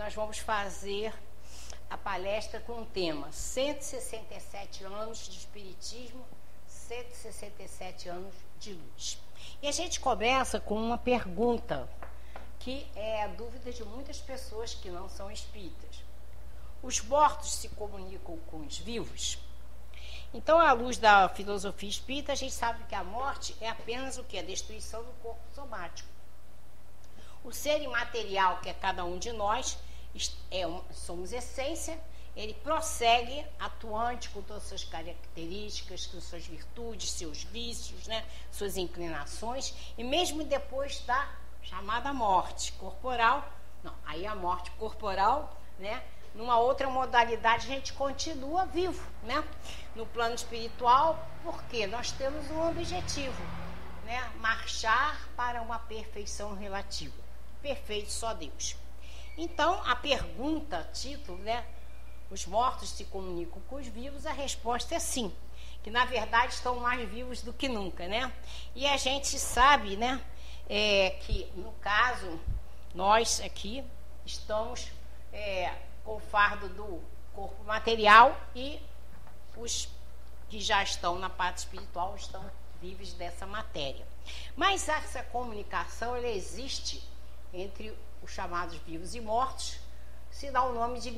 [0.00, 1.12] nós vamos fazer
[1.90, 6.24] a palestra com o tema 167 anos de Espiritismo,
[6.66, 9.18] 167 anos de luz.
[9.60, 11.86] E a gente começa com uma pergunta
[12.60, 16.02] que é a dúvida de muitas pessoas que não são espíritas.
[16.82, 19.38] Os mortos se comunicam com os vivos?
[20.32, 24.24] Então, à luz da filosofia espírita, a gente sabe que a morte é apenas o
[24.24, 24.38] que?
[24.38, 26.08] A destruição do corpo somático.
[27.44, 29.76] O ser imaterial, que é cada um de nós,
[30.50, 31.98] é somos essência,
[32.36, 38.76] ele prossegue atuante com todas as suas características, com suas virtudes, seus vícios, né, suas
[38.76, 41.28] inclinações, e mesmo depois da
[41.62, 43.46] chamada morte corporal,
[43.82, 46.02] não, aí a morte corporal, né,
[46.34, 49.42] numa outra modalidade a gente continua vivo, né?
[49.94, 53.42] No plano espiritual, porque nós temos um objetivo,
[54.04, 54.30] né?
[54.36, 57.16] Marchar para uma perfeição relativa.
[57.60, 58.76] Perfeito só Deus.
[59.42, 61.64] Então, a pergunta, título, né?
[62.30, 65.34] Os mortos se comunicam com os vivos, a resposta é sim.
[65.82, 68.30] Que na verdade estão mais vivos do que nunca, né?
[68.74, 70.22] E a gente sabe, né?
[70.68, 72.38] É, que no caso,
[72.94, 73.82] nós aqui
[74.26, 74.92] estamos
[75.32, 75.72] é,
[76.04, 77.00] com o fardo do
[77.32, 78.78] corpo material e
[79.56, 79.88] os
[80.50, 82.44] que já estão na parte espiritual estão
[82.82, 84.06] livres dessa matéria.
[84.54, 87.02] Mas essa comunicação ela existe
[87.54, 87.96] entre
[88.30, 89.78] os chamados vivos e mortos,
[90.30, 91.10] se dá o nome de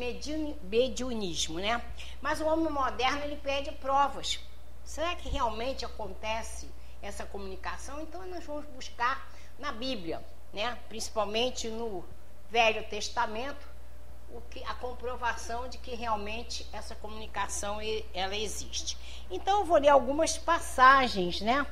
[0.62, 1.84] mediunismo, né?
[2.22, 4.40] Mas o homem moderno ele pede provas.
[4.82, 6.68] Será que realmente acontece
[7.02, 8.00] essa comunicação?
[8.00, 10.78] Então nós vamos buscar na Bíblia, né?
[10.88, 12.02] Principalmente no
[12.50, 13.70] Velho Testamento,
[14.30, 17.78] o que, a comprovação de que realmente essa comunicação
[18.14, 18.96] ela existe.
[19.30, 21.66] Então eu vou ler algumas passagens, né,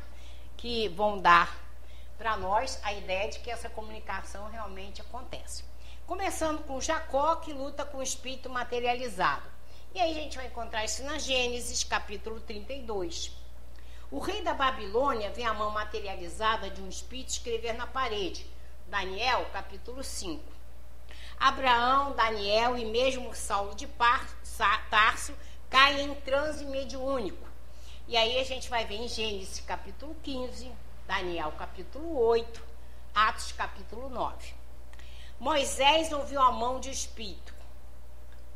[0.58, 1.69] que vão dar
[2.20, 5.64] para nós a ideia de que essa comunicação realmente acontece.
[6.06, 9.48] Começando com Jacó, que luta com o espírito materializado.
[9.94, 13.32] E aí a gente vai encontrar isso na Gênesis, capítulo 32.
[14.10, 18.46] O rei da Babilônia vê a mão materializada de um espírito escrever na parede.
[18.86, 20.44] Daniel, capítulo 5.
[21.38, 23.88] Abraão, Daniel e mesmo Saulo de
[24.90, 25.34] Tarso
[25.70, 27.48] caem em transe mediúnico.
[28.06, 30.70] E aí a gente vai ver em Gênesis capítulo 15,
[31.10, 32.62] Daniel capítulo 8,
[33.12, 34.54] Atos capítulo 9.
[35.40, 37.52] Moisés ouviu a mão de um espírito.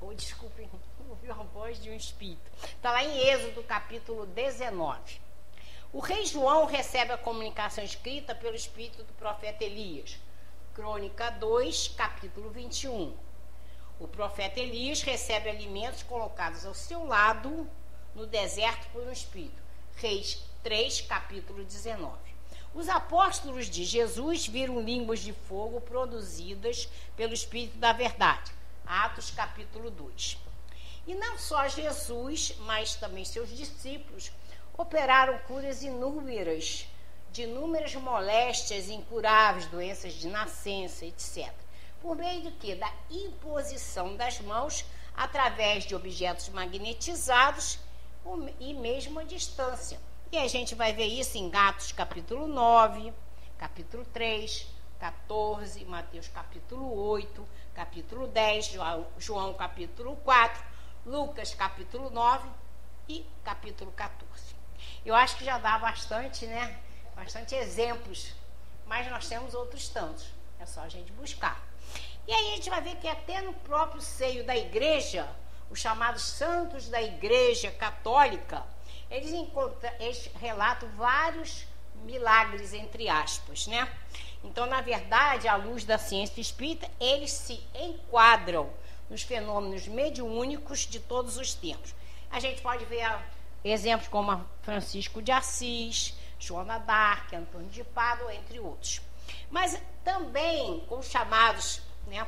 [0.00, 0.70] Ou, oh, desculpem,
[1.10, 2.48] ouviu a voz de um espírito.
[2.62, 5.20] Está lá em Êxodo capítulo 19.
[5.92, 10.16] O rei João recebe a comunicação escrita pelo espírito do profeta Elias.
[10.74, 13.16] Crônica 2, capítulo 21.
[13.98, 17.68] O profeta Elias recebe alimentos colocados ao seu lado
[18.14, 19.60] no deserto por um espírito.
[19.96, 22.33] Reis 3, capítulo 19.
[22.74, 28.50] Os apóstolos de Jesus viram línguas de fogo produzidas pelo Espírito da Verdade.
[28.84, 30.36] Atos capítulo 2.
[31.06, 34.32] E não só Jesus, mas também seus discípulos
[34.76, 36.88] operaram curas inúmeras
[37.30, 41.52] de inúmeras moléstias incuráveis, doenças de nascença, etc.
[42.02, 42.74] Por meio de quê?
[42.74, 44.84] Da imposição das mãos
[45.16, 47.78] através de objetos magnetizados
[48.58, 50.00] e mesmo a distância.
[50.34, 53.14] E a gente vai ver isso em Gatos capítulo 9,
[53.56, 54.66] capítulo 3,
[54.98, 58.76] 14, Mateus capítulo 8, capítulo 10,
[59.16, 60.60] João, capítulo 4,
[61.06, 62.48] Lucas capítulo 9
[63.08, 64.56] e capítulo 14.
[65.06, 66.80] Eu acho que já dá bastante, né?
[67.14, 68.32] bastante exemplos,
[68.86, 70.26] mas nós temos outros tantos.
[70.58, 71.62] É só a gente buscar.
[72.26, 75.28] E aí a gente vai ver que até no próprio seio da igreja,
[75.70, 78.73] os chamados santos da igreja católica,
[79.14, 79.32] eles,
[80.00, 81.66] eles relatam vários
[82.04, 83.88] milagres, entre aspas, né?
[84.42, 88.70] Então, na verdade, à luz da ciência espírita, eles se enquadram
[89.08, 91.94] nos fenômenos mediúnicos de todos os tempos.
[92.30, 93.06] A gente pode ver
[93.62, 99.00] exemplos como Francisco de Assis, Joana d'Arc, Antônio de Pádua, entre outros.
[99.48, 102.26] Mas também com os chamados, né,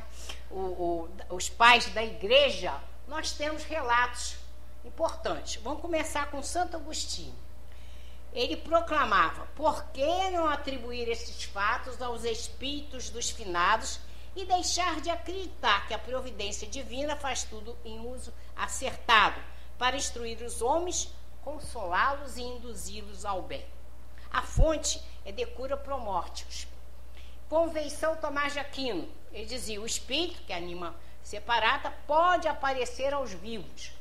[0.49, 2.73] o, o, os pais da igreja,
[3.07, 4.36] nós temos relatos
[4.87, 5.61] importantes.
[5.61, 7.35] Vamos começar com Santo Agostinho.
[8.33, 13.99] Ele proclamava: por que não atribuir esses fatos aos espíritos dos finados
[14.35, 19.41] e deixar de acreditar que a providência divina faz tudo em uso acertado
[19.77, 21.11] para instruir os homens,
[21.43, 23.65] consolá-los e induzi-los ao bem?
[24.31, 26.67] A fonte é de cura promórtios.
[27.49, 33.96] Convenção Tomás de Aquino, ele dizia: o espírito que anima separada pode aparecer aos vivos.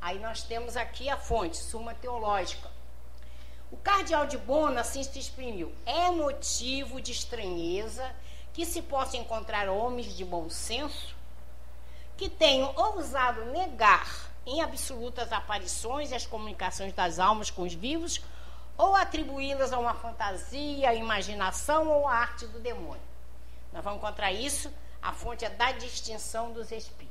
[0.00, 2.70] Aí nós temos aqui a fonte, Suma Teológica.
[3.70, 8.10] O cardeal de Bona assim se exprimiu: é motivo de estranheza
[8.52, 11.14] que se possa encontrar homens de bom senso
[12.16, 18.20] que tenham ousado negar em absolutas aparições as comunicações das almas com os vivos,
[18.76, 23.02] ou atribuí-las a uma fantasia, imaginação ou arte do demônio.
[23.72, 27.09] Nós vamos encontrar isso, a fonte é da distinção dos espíritos.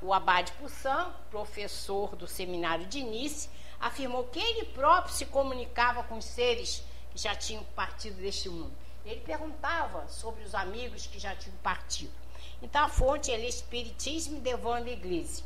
[0.00, 6.18] O Abade Poussin, professor do seminário de Nice, afirmou que ele próprio se comunicava com
[6.18, 8.72] os seres que já tinham partido deste mundo.
[9.04, 12.12] Ele perguntava sobre os amigos que já tinham partido.
[12.60, 15.44] Então a fonte é Espiritismo de Van Iglesias.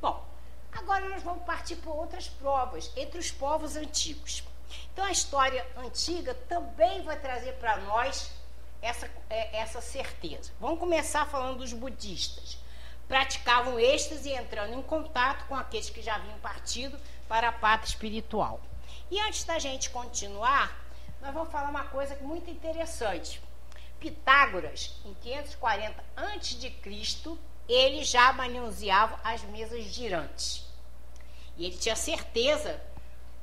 [0.00, 0.24] Bom,
[0.72, 4.44] agora nós vamos partir para outras provas entre os povos antigos.
[4.92, 8.30] Então a história antiga também vai trazer para nós
[8.80, 10.52] essa, é, essa certeza.
[10.60, 12.58] Vamos começar falando dos budistas.
[13.08, 16.98] Praticavam êxtase entrando em contato com aqueles que já haviam partido
[17.28, 18.60] para a pátria espiritual.
[19.10, 20.76] E antes da gente continuar,
[21.20, 23.40] nós vamos falar uma coisa muito interessante.
[24.00, 27.38] Pitágoras, em 540 a.C.,
[27.68, 30.64] ele já manuseava as mesas girantes.
[31.56, 32.80] E ele tinha certeza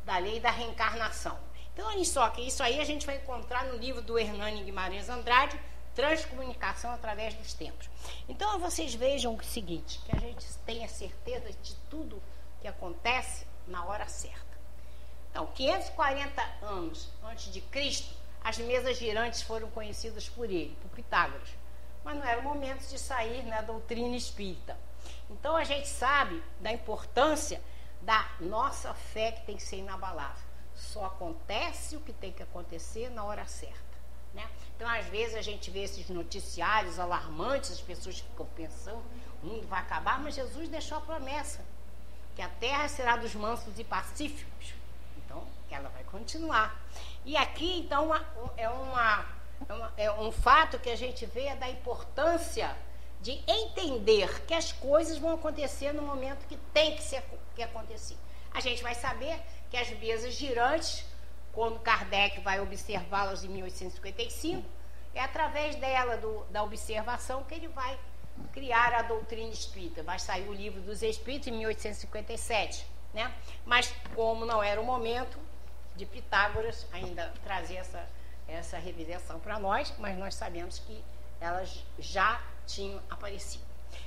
[0.06, 1.38] da lei da reencarnação.
[1.74, 5.10] Então, olha só, que isso aí a gente vai encontrar no livro do Hernani Guimarães
[5.10, 5.60] Andrade,
[5.96, 7.90] Transcomunicação através dos tempos.
[8.28, 12.22] Então, vocês vejam o seguinte, que a gente tenha certeza de tudo
[12.62, 14.54] que acontece na hora certa.
[15.30, 18.14] Então, 540 anos antes de Cristo,
[18.44, 21.50] as mesas girantes foram conhecidas por ele, por Pitágoras.
[22.04, 24.78] Mas não era o momento de sair na né, doutrina espírita.
[25.30, 27.62] Então a gente sabe da importância
[28.02, 30.44] da nossa fé que tem que ser inabalável.
[30.76, 33.93] Só acontece o que tem que acontecer na hora certa.
[34.34, 34.48] Né?
[34.76, 39.04] Então, às vezes, a gente vê esses noticiários alarmantes, as pessoas ficam pensando,
[39.42, 41.62] o mundo vai acabar, mas Jesus deixou a promessa
[42.36, 44.74] que a terra será dos mansos e pacíficos.
[45.18, 46.80] Então, ela vai continuar.
[47.26, 48.26] E aqui, então, uma,
[48.58, 49.26] é, uma,
[49.68, 52.76] é, uma, é um fato que a gente vê da importância
[53.22, 57.24] de entender que as coisas vão acontecer no momento que tem que, ser,
[57.56, 58.18] que acontecer.
[58.54, 59.40] A gente vai saber
[59.72, 61.06] que as mesas girantes,
[61.54, 64.68] quando Kardec vai observá-las em 1855,
[65.14, 67.98] é através dela, do, da observação, que ele vai
[68.52, 70.02] criar a doutrina espírita.
[70.02, 72.86] Vai sair o livro dos Espíritos em 1857.
[73.14, 73.32] Né?
[73.64, 75.38] Mas, como não era o momento
[75.96, 78.10] de Pitágoras ainda trazer essa,
[78.48, 81.04] essa revelação para nós, mas nós sabemos que
[81.40, 83.64] elas já tinham aparecido.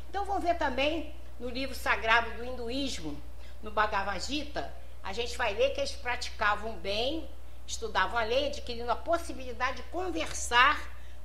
[0.09, 3.17] Então, vamos ver também no livro sagrado do hinduísmo,
[3.63, 4.75] no Bhagavad Gita,
[5.07, 7.31] a gente vai ler que eles praticavam bem,
[7.65, 10.77] estudavam a lei, adquirindo a possibilidade de conversar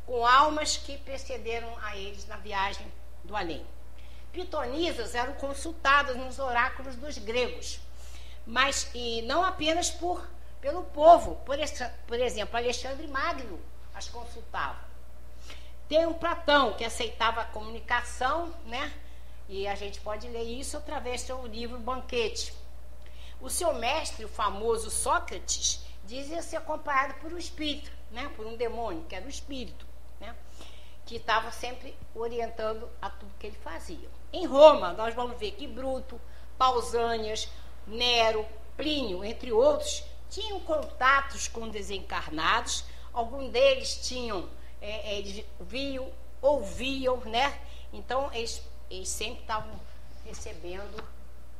[0.06, 2.86] com almas que precederam a eles na viagem
[3.24, 3.66] do além.
[4.32, 7.80] Pitonisas eram consultadas nos oráculos dos gregos,
[8.46, 10.30] mas e não apenas por
[10.62, 11.38] pelo povo.
[11.38, 11.58] Por,
[12.06, 13.60] por exemplo, Alexandre Magno
[13.96, 14.78] as consultava.
[15.90, 18.94] Tem um Platão que aceitava a comunicação, né?
[19.50, 22.61] E a gente pode ler isso através do livro Banquete.
[23.42, 28.32] O seu mestre, o famoso Sócrates, dizia ser acompanhado por um espírito, né?
[28.36, 29.86] Por um demônio, que era o espírito,
[30.20, 30.36] né?
[31.06, 34.10] Que estava sempre orientando a tudo que ele fazia.
[34.32, 36.22] Em Roma, nós vamos ver que Bruto,
[36.56, 37.50] Pausânias,
[37.88, 38.46] Nero,
[38.78, 42.86] Plínio, entre outros, tinham contatos com desencarnados.
[43.12, 44.48] Alguns deles tinham,
[44.80, 46.12] é, é eles viam,
[46.42, 47.60] ouviam, né?
[47.92, 49.80] Então, eles, eles sempre estavam
[50.24, 51.04] recebendo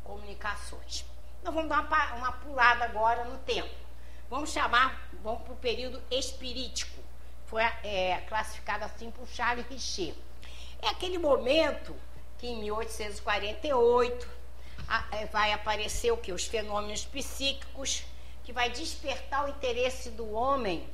[0.04, 1.11] comunicações.
[1.44, 3.74] Nós vamos dar uma, uma pulada agora no tempo.
[4.30, 7.02] Vamos chamar, vamos para o período espirítico.
[7.46, 10.14] Foi é, classificado assim por Charles Richer.
[10.82, 11.96] É aquele momento
[12.38, 14.28] que em 1848
[14.88, 16.32] a, é, vai aparecer o que?
[16.32, 18.04] Os fenômenos psíquicos,
[18.44, 20.88] que vai despertar o interesse do homem.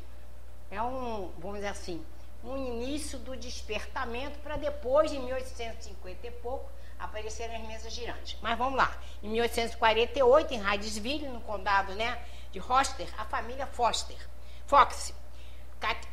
[0.72, 2.06] É um, vamos dizer assim,
[2.44, 8.38] um início do despertamento para depois, em 1850 e pouco, aparecerem as mesas girantes.
[8.42, 8.96] Mas vamos lá.
[9.22, 14.18] Em 1848, em Hydesville, no condado né, de Roster, a família Foster,
[14.66, 15.13] Fox,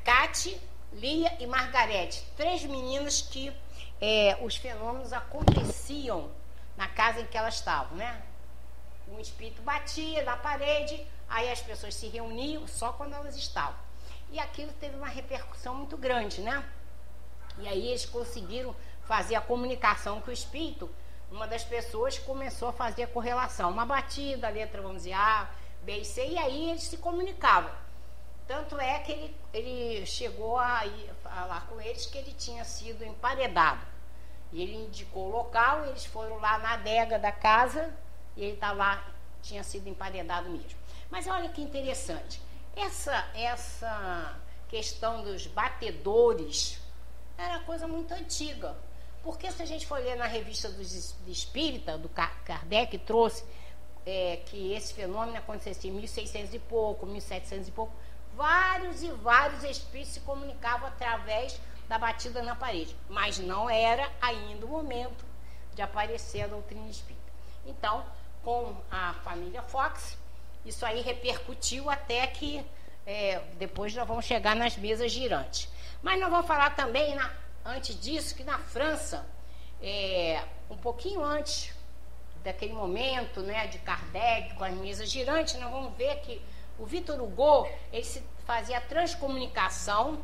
[0.05, 0.61] Cat,
[0.93, 3.53] Lia e Margarete, três meninas que
[4.00, 6.31] é, os fenômenos aconteciam
[6.76, 8.23] na casa em que elas estavam, né?
[9.09, 13.76] Um espírito batia na parede, aí as pessoas se reuniam só quando elas estavam.
[14.31, 16.64] E aquilo teve uma repercussão muito grande, né?
[17.59, 18.75] E aí eles conseguiram
[19.06, 20.90] fazer a comunicação com o espírito.
[21.30, 25.49] Uma das pessoas começou a fazer a correlação, uma batida, a letra, vamos dizer, A,
[25.82, 27.73] B e C, e aí eles se comunicavam.
[28.46, 33.04] Tanto é que ele, ele chegou a ir, falar com eles que ele tinha sido
[33.04, 33.80] emparedado.
[34.52, 37.92] E ele indicou o local, eles foram lá na adega da casa
[38.37, 39.06] e ele estava lá,
[39.42, 40.78] tinha sido emparedado mesmo.
[41.11, 42.40] Mas olha que interessante.
[42.76, 46.78] Essa, essa questão dos batedores
[47.37, 48.76] era coisa muito antiga.
[49.25, 50.83] Porque se a gente for ler na revista do
[51.26, 53.43] Espírita, do Kardec, trouxe
[54.04, 57.93] é, que esse fenômeno acontecia em 1600 e pouco, 1700 e pouco,
[58.37, 64.66] vários e vários espíritos se comunicavam através da batida na parede, mas não era ainda
[64.66, 65.25] o momento
[65.75, 67.25] de aparecer a doutrina espírita.
[67.66, 68.04] Então,
[68.43, 70.19] com a família Fox,
[70.66, 72.64] isso aí repercutiu até que
[73.07, 75.69] é, depois nós vamos chegar nas mesas girantes.
[76.02, 77.31] Mas nós vamos falar também, na,
[77.64, 79.26] antes disso, que na França,
[79.80, 81.73] é, um pouquinho antes
[82.42, 86.40] daquele momento né, de Kardec com as mesas girantes, nós vamos ver que
[86.78, 90.23] o Vitor Hugo ele se fazia a transcomunicação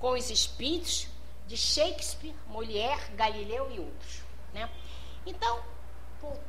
[0.00, 1.06] com os espíritos
[1.46, 4.22] de Shakespeare, Molière, Galileu e outros.
[4.52, 4.68] Né?
[5.24, 5.62] Então,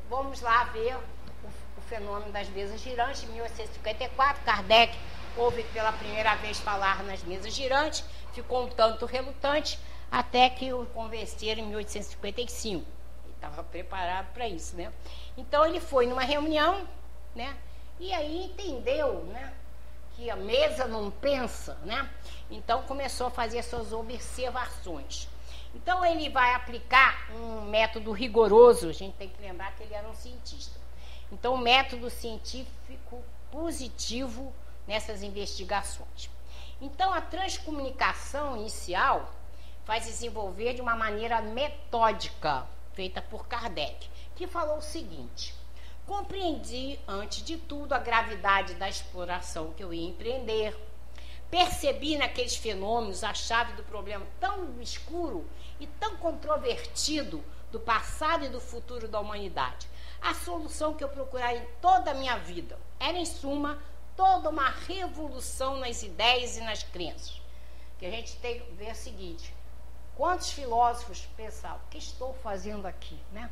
[0.09, 1.47] vamos lá ver o,
[1.77, 4.97] o fenômeno das mesas girantes, em 1854, Kardec
[5.37, 9.79] ouve pela primeira vez falar nas mesas girantes, ficou um tanto relutante,
[10.13, 12.86] até que o convenceram em 1855.
[13.25, 14.93] Ele estava preparado para isso, né?
[15.36, 16.88] Então ele foi numa reunião,
[17.36, 17.58] né?
[18.00, 19.51] E aí entendeu, né?
[20.15, 22.08] Que a mesa não pensa, né?
[22.51, 25.27] Então começou a fazer suas observações.
[25.74, 30.08] Então ele vai aplicar um método rigoroso, a gente tem que lembrar que ele era
[30.08, 30.79] um cientista.
[31.32, 34.53] Então, método científico positivo
[34.86, 36.29] nessas investigações.
[36.79, 39.34] Então, a transcomunicação inicial
[39.85, 45.53] faz desenvolver de uma maneira metódica, feita por Kardec, que falou o seguinte:
[46.05, 50.77] compreendi, antes de tudo, a gravidade da exploração que eu ia empreender.
[51.49, 55.47] Percebi naqueles fenômenos a chave do problema tão obscuro
[55.79, 59.87] e tão controvertido do passado e do futuro da humanidade.
[60.19, 63.79] A solução que eu procurei em toda a minha vida era, em suma,
[64.15, 67.39] toda uma revolução nas ideias e nas crenças.
[67.99, 69.53] Que a gente tem que ver o seguinte:
[70.15, 73.20] quantos filósofos pensavam, o que estou fazendo aqui?
[73.32, 73.50] Né?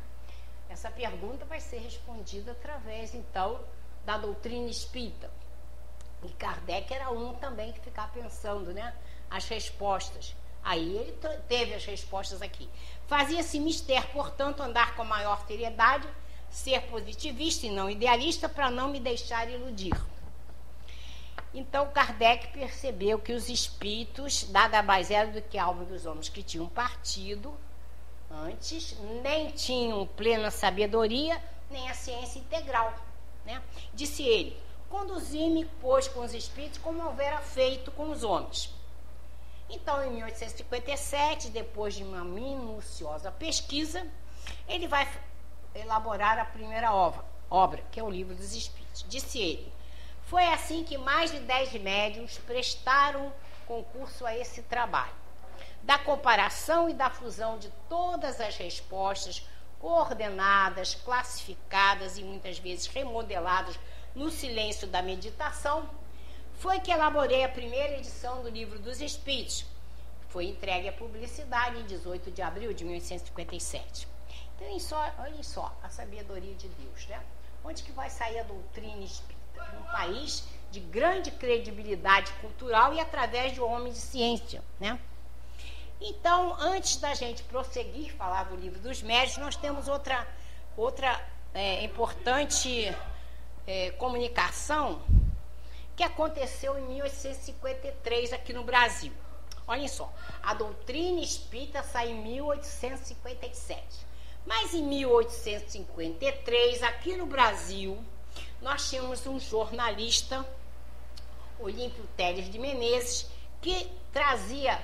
[0.68, 3.60] Essa pergunta vai ser respondida através, então,
[4.04, 5.30] da doutrina espírita.
[6.24, 8.94] E Kardec era um também que ficava pensando, né?
[9.28, 10.34] As respostas.
[10.62, 12.68] Aí ele teve as respostas aqui.
[13.08, 16.08] Fazia-se mister, portanto, andar com maior seriedade,
[16.48, 19.92] ser positivista e não idealista, para não me deixar iludir.
[21.54, 26.42] Então Kardec percebeu que os espíritos, nada mais era do que alma dos homens que
[26.42, 27.54] tinham partido
[28.30, 32.94] antes, nem tinham plena sabedoria, nem a ciência integral.
[33.44, 33.60] Né?
[33.92, 34.56] Disse ele:
[34.88, 38.72] Conduzi-me, pois, com os espíritos como houvera feito com os homens.
[39.68, 44.06] Então, em 1857, depois de uma minuciosa pesquisa,
[44.68, 45.08] ele vai
[45.74, 49.04] elaborar a primeira obra, obra que é o Livro dos Espíritos.
[49.08, 49.71] Disse ele:
[50.32, 53.30] Foi assim que mais de dez médiums prestaram
[53.66, 55.12] concurso a esse trabalho.
[55.82, 59.46] Da comparação e da fusão de todas as respostas
[59.78, 63.78] coordenadas, classificadas e muitas vezes remodeladas
[64.14, 65.86] no silêncio da meditação,
[66.54, 69.66] foi que elaborei a primeira edição do Livro dos Espíritos.
[70.30, 74.08] Foi entregue à publicidade em 18 de abril de 1857.
[74.54, 77.22] Então, olhem só, olhem só a sabedoria de Deus, né?
[77.62, 79.31] Onde que vai sair a doutrina espírita?
[79.78, 84.98] Um país de grande credibilidade cultural e através de um homem de ciência, né?
[86.00, 90.26] Então, antes da gente prosseguir falar do livro dos médios, nós temos outra,
[90.76, 91.20] outra
[91.54, 92.92] é, importante
[93.66, 95.02] é, comunicação
[95.94, 99.12] que aconteceu em 1853 aqui no Brasil.
[99.66, 103.82] Olhem só, a doutrina espírita sai em 1857.
[104.44, 108.02] Mas em 1853, aqui no Brasil,
[108.62, 110.46] nós tínhamos um jornalista,
[111.58, 113.28] Olímpio Teles de Menezes,
[113.60, 114.80] que trazia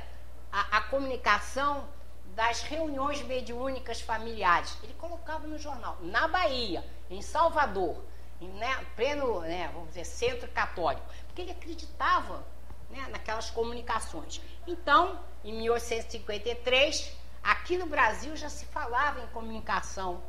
[0.51, 1.89] a, a comunicação
[2.35, 4.77] das reuniões mediúnicas familiares.
[4.83, 8.03] Ele colocava no jornal, na Bahia, em Salvador,
[8.41, 12.45] em né, pleno, né, vamos dizer, centro católico, porque ele acreditava
[12.91, 14.41] né, naquelas comunicações.
[14.67, 20.21] Então, em 1853, aqui no Brasil já se falava em comunicação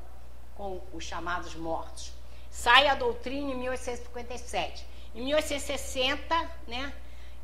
[0.55, 2.18] com os chamados mortos.
[2.49, 4.85] Sai a doutrina em 1857.
[5.15, 6.93] Em 1860, né,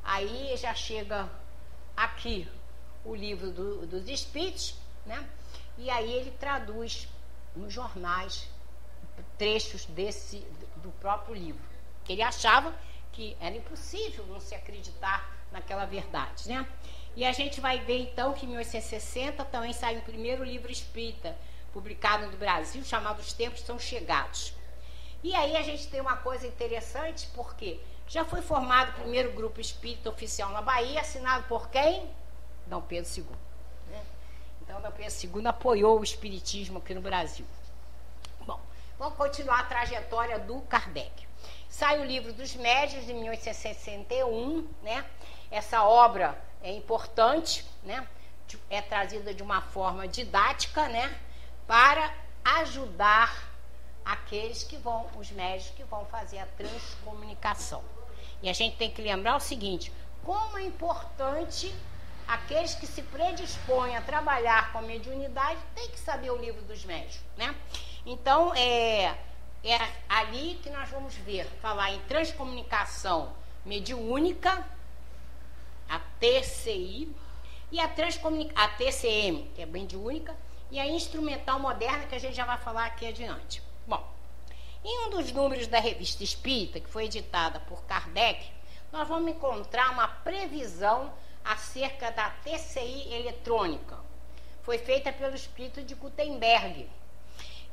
[0.03, 1.29] aí já chega
[1.95, 2.47] aqui
[3.03, 5.27] o livro do, dos Espíritos, né,
[5.77, 7.07] e aí ele traduz
[7.55, 8.47] nos jornais
[9.37, 10.39] trechos desse
[10.77, 11.63] do próprio livro.
[12.03, 12.73] Que ele achava
[13.11, 16.67] que era impossível não se acreditar naquela verdade, né?
[17.15, 21.35] E a gente vai ver então que em 1860 também sai o primeiro livro espírita
[21.71, 24.53] publicado no Brasil, chamado Os Tempos São Chegados.
[25.25, 29.59] E aí a gente tem uma coisa interessante, porque já foi formado o primeiro grupo
[29.59, 32.07] espírita oficial na Bahia, assinado por quem?
[32.67, 33.25] Dom Pedro II.
[33.89, 34.05] Né?
[34.61, 37.43] Então, Dom Pedro II apoiou o espiritismo aqui no Brasil.
[38.45, 38.61] Bom,
[38.99, 41.27] vamos continuar a trajetória do Kardec.
[41.67, 45.03] Sai o livro dos médios de 1861, né?
[45.49, 48.07] Essa obra é importante, né?
[48.69, 51.19] É trazida de uma forma didática, né?
[51.65, 52.13] Para
[52.43, 53.54] ajudar
[54.05, 57.83] aqueles que vão, os médios que vão fazer a transcomunicação.
[58.41, 59.91] E a gente tem que lembrar o seguinte:
[60.23, 61.73] como é importante
[62.27, 66.83] aqueles que se predispõem a trabalhar com a mediunidade tem que saber o livro dos
[66.85, 67.55] médios, né?
[68.05, 69.17] Então, é,
[69.63, 73.33] é ali que nós vamos ver, falar em transcomunicação
[73.65, 74.63] mediúnica,
[75.89, 77.15] a TCI,
[77.71, 80.35] e a, a TCM, que é mediúnica,
[80.71, 83.61] e a instrumental moderna, que a gente já vai falar aqui adiante.
[83.87, 84.03] Bom,
[84.83, 88.51] em um dos números da revista Espírita, que foi editada por Kardec,
[88.91, 91.13] nós vamos encontrar uma previsão
[91.43, 93.97] acerca da TCI eletrônica.
[94.63, 96.89] Foi feita pelo espírito de Gutenberg,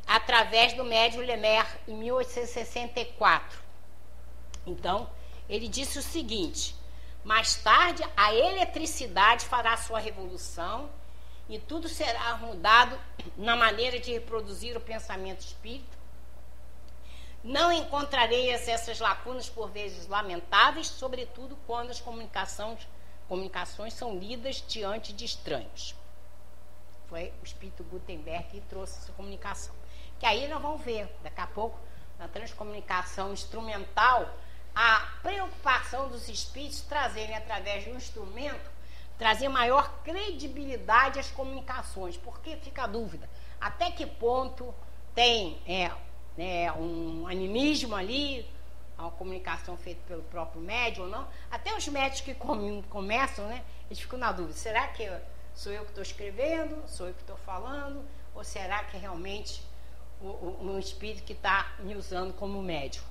[0.06, 3.58] através do médium Lemer, em 1864.
[4.66, 5.08] Então,
[5.48, 6.74] ele disse o seguinte:
[7.24, 10.90] mais tarde a eletricidade fará sua revolução
[11.48, 12.98] e tudo será mudado
[13.36, 16.01] na maneira de reproduzir o pensamento espírita.
[17.42, 22.86] Não encontrareis essas lacunas por vezes lamentáveis, sobretudo quando as comunicações
[23.32, 25.94] comunicações são lidas diante de estranhos.
[27.08, 29.74] Foi o espírito Gutenberg que trouxe essa comunicação.
[30.20, 31.78] Que aí nós vamos ver, daqui a pouco,
[32.18, 34.28] na transcomunicação instrumental,
[34.74, 38.70] a preocupação dos espíritos trazerem através do instrumento,
[39.16, 42.18] trazer maior credibilidade às comunicações.
[42.18, 44.74] Porque fica a dúvida, até que ponto
[45.14, 45.90] tem é,
[46.38, 48.46] é, um animismo ali,
[48.98, 51.28] uma comunicação feita pelo próprio médium ou não.
[51.50, 52.34] Até os médicos que
[52.88, 55.10] começam, né, eles ficam na dúvida: será que
[55.54, 56.82] sou eu que estou escrevendo?
[56.88, 58.04] Sou eu que estou falando?
[58.34, 59.62] Ou será que realmente
[60.20, 63.04] o, o, espírito que está me usando como médium?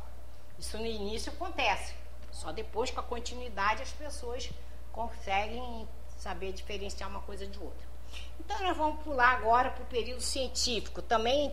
[0.58, 1.94] Isso no início acontece,
[2.32, 4.50] só depois com a continuidade as pessoas
[4.92, 7.92] conseguem saber diferenciar uma coisa de outra.
[8.40, 11.02] Então nós vamos pular agora para o período científico.
[11.02, 11.50] Também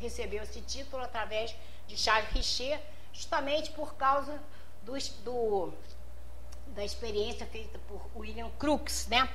[0.00, 1.54] recebeu esse título através
[1.86, 2.80] de Charles Richer,
[3.12, 4.40] justamente por causa
[4.82, 5.72] do, do,
[6.68, 9.28] da experiência feita por William Crookes, né?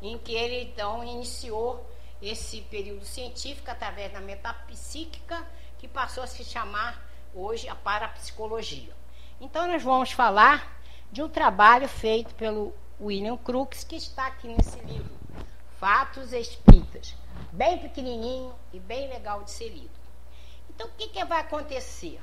[0.00, 1.84] em que ele então iniciou
[2.20, 5.46] esse período científico através da metapsíquica,
[5.78, 7.04] que passou a se chamar
[7.34, 8.94] hoje a parapsicologia.
[9.40, 10.80] Então nós vamos falar
[11.10, 15.10] de um trabalho feito pelo William Crookes, que está aqui nesse livro,
[15.80, 17.16] Fatos Espíritas,
[17.50, 20.01] bem pequenininho e bem legal de ser lido.
[20.82, 22.20] Então o que, que vai acontecer?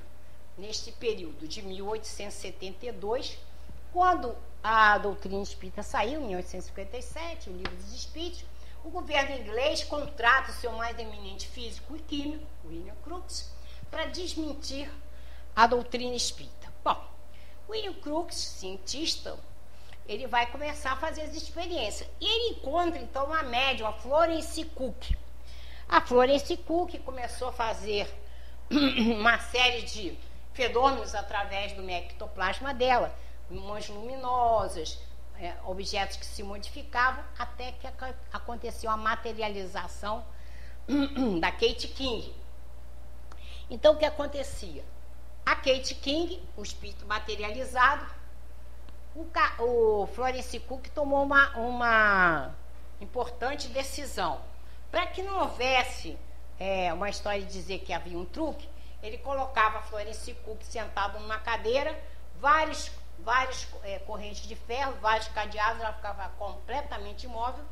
[0.60, 3.39] neste período de 1872,
[3.93, 8.43] quando a doutrina espírita saiu, em 1857, o livro dos Espíritos,
[8.84, 13.50] o governo inglês contrata o seu mais eminente físico e químico, William Crookes,
[13.89, 14.91] para desmentir
[15.56, 16.67] a doutrina espírita.
[16.84, 17.02] Bom,
[17.69, 19.39] William Crookes, cientista,
[20.06, 22.10] ele vai começar a fazer as experiências.
[22.19, 25.15] E ele encontra, então, uma médium, a Florence Cook.
[25.88, 28.18] A Florence Cook começou a fazer
[29.17, 30.17] uma série de
[30.53, 33.15] fenômenos através do ectoplasma dela,
[33.49, 34.99] mãos luminosas,
[35.39, 37.88] é, objetos que se modificavam, até que
[38.32, 40.23] aconteceu a materialização
[41.39, 42.36] da Kate King.
[43.69, 44.84] Então, o que acontecia?
[45.45, 48.05] A Kate King, o espírito materializado,
[49.15, 49.25] o,
[49.63, 52.55] o Florence Cook tomou uma, uma
[53.01, 54.41] importante decisão.
[54.91, 56.17] Para que não houvesse
[56.60, 58.67] é, uma história de dizer que havia um truque,
[59.02, 61.98] ele colocava Florence Cook sentado numa cadeira,
[62.39, 67.63] vários, vários é, correntes de ferro, vários cadeados, ela ficava completamente imóvel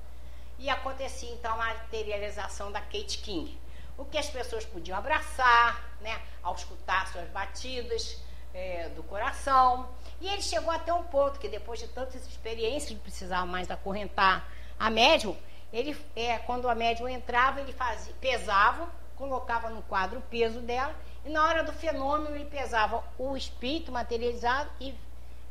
[0.57, 3.59] e acontecia então a materialização da Kate King.
[3.97, 8.21] O que as pessoas podiam abraçar, né, ao escutar suas batidas
[8.53, 9.89] é, do coração.
[10.21, 14.47] E ele chegou até um ponto que depois de tantas experiências, não precisava mais acorrentar
[14.79, 15.35] a médium,
[15.71, 20.95] ele, é, quando a médium entrava, ele fazia, pesava, colocava no quadro o peso dela
[21.25, 24.93] e na hora do fenômeno ele pesava o espírito materializado e,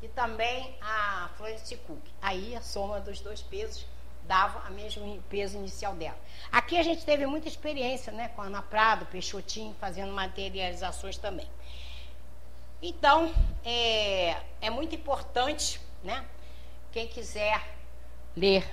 [0.01, 2.03] e também a Florence Cook.
[2.23, 3.87] Aí a soma dos dois pesos
[4.27, 6.19] dava o mesmo peso inicial dela.
[6.51, 11.49] Aqui a gente teve muita experiência né, com a Ana Prado, Peixotinho, fazendo materializações também.
[12.83, 13.33] Então,
[13.65, 16.25] é, é muito importante, né?
[16.93, 17.63] Quem quiser
[18.37, 18.67] ler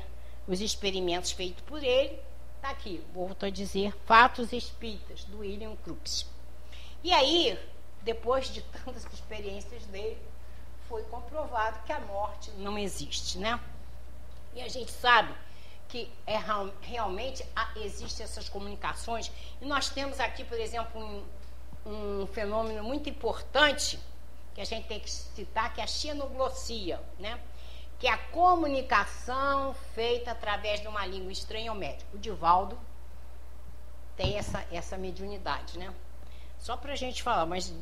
[0.48, 2.20] os experimentos feitos por ele,
[2.56, 6.26] está aqui, volto a dizer, Fatos Espíritas, do William Crookes.
[7.04, 7.60] E aí,
[8.02, 10.18] depois de tantas experiências dele,
[10.88, 13.60] foi comprovado que a morte não existe, né?
[14.54, 15.34] E a gente sabe
[15.88, 16.38] que é,
[16.82, 19.32] realmente existem essas comunicações.
[19.62, 21.24] E nós temos aqui, por exemplo, um,
[21.86, 24.00] um fenômeno muito importante
[24.54, 27.40] que a gente tem que citar, que é a xenoglossia, né?
[28.04, 32.18] Que é a comunicação feita através de uma língua estranha ao médico.
[32.18, 32.78] O Divaldo
[34.18, 35.94] tem essa, essa mediunidade, né?
[36.60, 37.74] Só para a gente falar, mas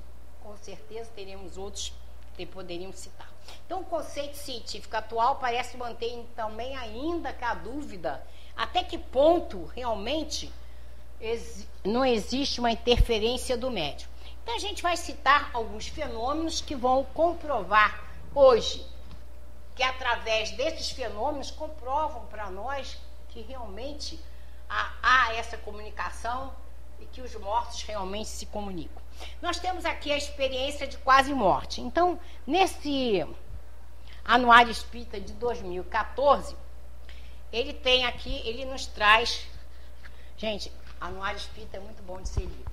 [0.44, 1.92] com certeza teremos outros
[2.36, 3.28] que poderíamos citar.
[3.66, 8.24] Então, o conceito científico atual parece manter também ainda que a dúvida
[8.56, 10.54] até que ponto realmente
[11.84, 14.14] não existe uma interferência do médico.
[14.44, 18.04] Então, a gente vai citar alguns fenômenos que vão comprovar
[18.36, 18.86] hoje,
[19.82, 24.24] que através desses fenômenos comprovam para nós que realmente
[24.70, 26.54] há, há essa comunicação
[27.00, 29.02] e que os mortos realmente se comunicam.
[29.42, 31.82] Nós temos aqui a experiência de quase morte.
[31.82, 33.26] Então, nesse
[34.24, 36.56] Anuário Espírita de 2014,
[37.52, 39.48] ele tem aqui, ele nos traz.
[40.38, 42.72] Gente, Anuário Espírita é muito bom de ser lido.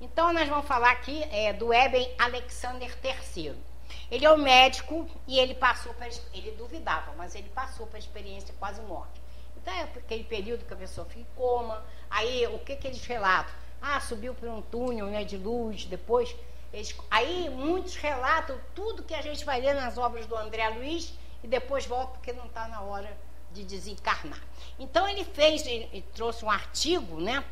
[0.00, 3.73] Então, nós vamos falar aqui é, do Eben Alexander III.
[4.10, 5.94] Ele é um médico e ele passou.
[6.32, 9.20] Ele duvidava, mas ele passou para a experiência quase morte.
[9.56, 11.82] Então, é aquele período que a pessoa fica em coma.
[12.10, 13.54] Aí, o que, que eles relatam?
[13.80, 16.34] Ah, subiu por um túnel né, de luz, depois.
[16.72, 21.14] Eles, aí, muitos relatam tudo que a gente vai ler nas obras do André Luiz
[21.42, 23.16] e depois volta porque não está na hora
[23.52, 24.42] de desencarnar.
[24.78, 27.42] Então, ele fez, ele trouxe um artigo né,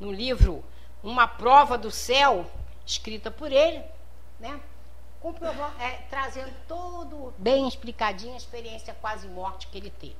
[0.00, 0.64] no livro
[1.02, 2.50] uma prova do céu,
[2.84, 3.82] escrita por ele,
[4.38, 4.60] né?
[5.78, 10.16] É, trazendo todo bem explicadinho a experiência quase morte que ele teve.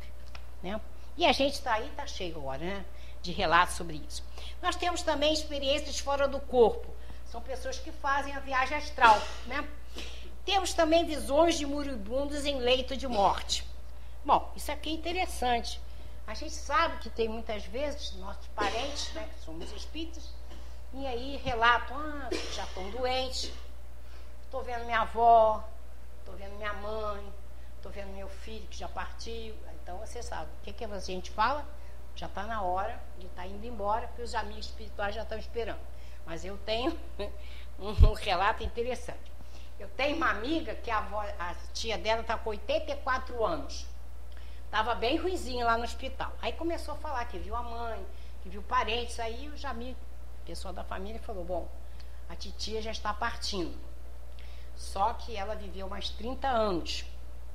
[0.62, 0.78] Né?
[1.16, 2.84] E a gente está aí, está cheio agora, né?
[3.22, 4.22] De relatos sobre isso.
[4.62, 6.88] Nós temos também experiências fora do corpo.
[7.26, 9.66] São pessoas que fazem a viagem astral, né?
[10.44, 13.64] Temos também visões de moribundos em leito de morte.
[14.24, 15.80] Bom, isso aqui é interessante.
[16.26, 20.30] A gente sabe que tem muitas vezes nossos parentes, né, que somos espíritas,
[20.94, 23.50] e aí relatam, ah, já estão doentes,
[24.50, 25.64] estou vendo minha avó,
[26.18, 27.32] estou vendo minha mãe,
[27.76, 29.54] estou vendo meu filho que já partiu.
[29.80, 31.64] Então você sabe, o que, que a gente fala?
[32.16, 35.38] Já está na hora de estar tá indo embora, porque os amigos espirituais já estão
[35.38, 35.78] esperando.
[36.26, 36.98] Mas eu tenho
[37.78, 39.30] um relato interessante.
[39.78, 43.86] Eu tenho uma amiga que a, avó, a tia dela está com 84 anos.
[44.64, 46.32] Estava bem ruizinha lá no hospital.
[46.42, 48.04] Aí começou a falar que viu a mãe,
[48.42, 50.02] que viu parentes, aí os amigos
[50.44, 51.68] pessoal da família falou: bom,
[52.28, 53.89] a titia já está partindo.
[54.80, 57.04] Só que ela viveu mais 30 anos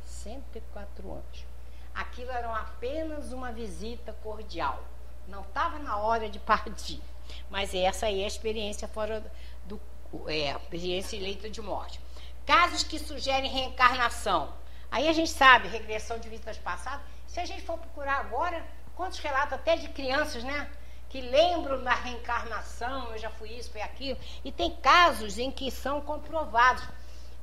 [0.06, 1.46] 104 anos.
[1.94, 4.84] Aquilo era apenas uma visita cordial.
[5.28, 7.02] Não estava na hora de partir.
[7.50, 9.24] Mas essa aí é a experiência fora
[9.66, 9.82] do.
[10.28, 12.00] É, experiência eleita de morte.
[12.46, 14.54] Casos que sugerem reencarnação.
[14.92, 17.04] Aí a gente sabe, regressão de vidas passadas.
[17.28, 18.64] Se a gente for procurar agora,
[18.96, 20.70] quantos relatos até de crianças, né?
[21.10, 25.72] que lembram da reencarnação, eu já fui isso, fui aquilo, e tem casos em que
[25.72, 26.84] são comprovados.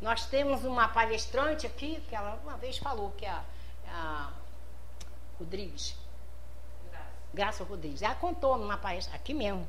[0.02, 3.44] Nós temos uma palestrante aqui, que ela uma vez falou, que é a,
[3.88, 4.32] a
[5.38, 5.94] Rodrigues.
[6.90, 7.06] Graça.
[7.32, 8.02] Graça Rodrigues.
[8.02, 9.66] Ela contou numa palestra, aqui mesmo,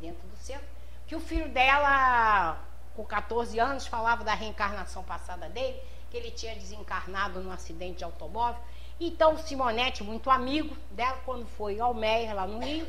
[0.00, 0.66] dentro do centro,
[1.06, 2.58] que o filho dela,
[2.96, 8.04] com 14 anos, falava da reencarnação passada dele, que ele tinha desencarnado num acidente de
[8.04, 8.60] automóvel.
[8.98, 12.86] Então, Simonete, muito amigo dela, quando foi ao Meia, lá no Rio,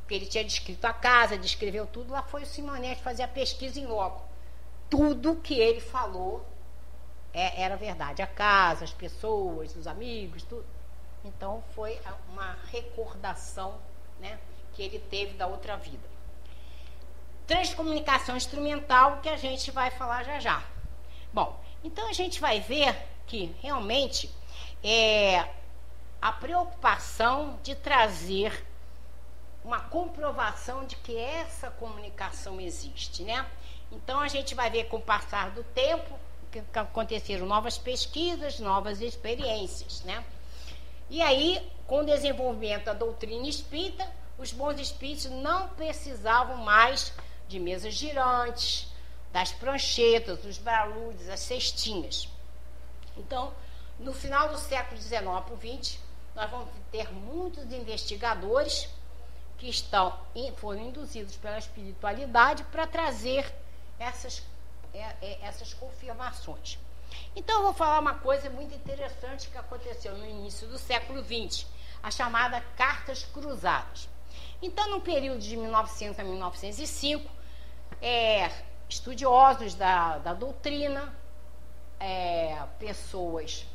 [0.00, 2.10] porque ele tinha descrito a casa, descreveu tudo.
[2.10, 4.29] Lá foi o Simonete fazer a pesquisa em loco.
[4.90, 6.44] Tudo que ele falou
[7.32, 8.20] é, era verdade.
[8.20, 10.66] A casa, as pessoas, os amigos, tudo.
[11.24, 11.98] Então foi
[12.28, 13.78] uma recordação
[14.18, 14.38] né,
[14.74, 16.08] que ele teve da outra vida.
[17.46, 20.64] Transcomunicação instrumental que a gente vai falar já já.
[21.32, 24.30] Bom, então a gente vai ver que realmente
[24.82, 25.48] é
[26.20, 28.66] a preocupação de trazer
[29.64, 33.46] uma comprovação de que essa comunicação existe, né?
[33.90, 36.18] Então a gente vai ver com o passar do tempo
[36.50, 40.24] que aconteceram novas pesquisas, novas experiências, né?
[41.08, 47.12] E aí, com o desenvolvimento da doutrina espírita, os bons espíritos não precisavam mais
[47.48, 48.88] de mesas girantes,
[49.32, 52.28] das pranchetas, dos braludes, as cestinhas.
[53.16, 53.52] Então,
[53.98, 55.98] no final do século XIX para o XX,
[56.34, 58.88] nós vamos ter muitos investigadores
[59.58, 60.18] que estão
[60.56, 63.52] foram induzidos pela espiritualidade para trazer
[64.00, 64.42] essas,
[64.94, 66.78] é, é, essas confirmações.
[67.36, 71.66] Então, eu vou falar uma coisa muito interessante que aconteceu no início do século XX,
[72.02, 74.08] a chamada Cartas Cruzadas.
[74.62, 77.30] Então, no período de 1900 a 1905,
[78.00, 78.50] é,
[78.88, 81.14] estudiosos da, da doutrina,
[81.98, 83.66] é, pessoas,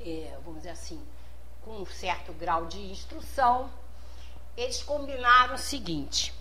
[0.00, 1.00] é, vamos dizer assim,
[1.64, 3.70] com um certo grau de instrução,
[4.56, 6.34] eles combinaram o seguinte: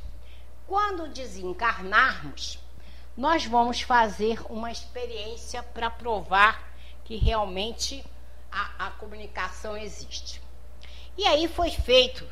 [0.65, 2.59] quando desencarnarmos,
[3.17, 6.71] nós vamos fazer uma experiência para provar
[7.03, 8.05] que realmente
[8.51, 10.39] a, a, comunicação existe.
[11.17, 12.23] E aí foi feito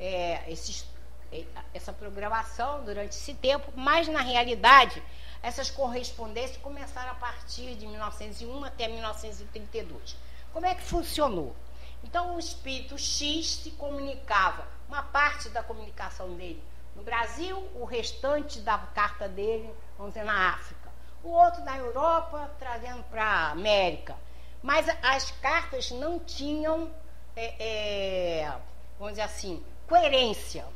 [0.00, 0.86] é, esses,
[1.30, 5.02] é, essa programação durante esse tempo, mas na realidade
[5.42, 10.16] essas correspondências começaram a partir de 1901 até 1932.
[10.50, 11.54] Como é que funcionou?
[12.02, 16.62] Então, o espírito X se comunicava, uma parte da comunicação dele
[16.94, 19.70] no Brasil, o restante da carta dele,
[20.02, 20.90] vamos dizer, na África.
[21.22, 24.16] O outro na Europa, trazendo para a América.
[24.60, 26.92] Mas as cartas não tinham,
[27.36, 28.58] é, é,
[28.98, 30.66] vamos dizer assim, coerência.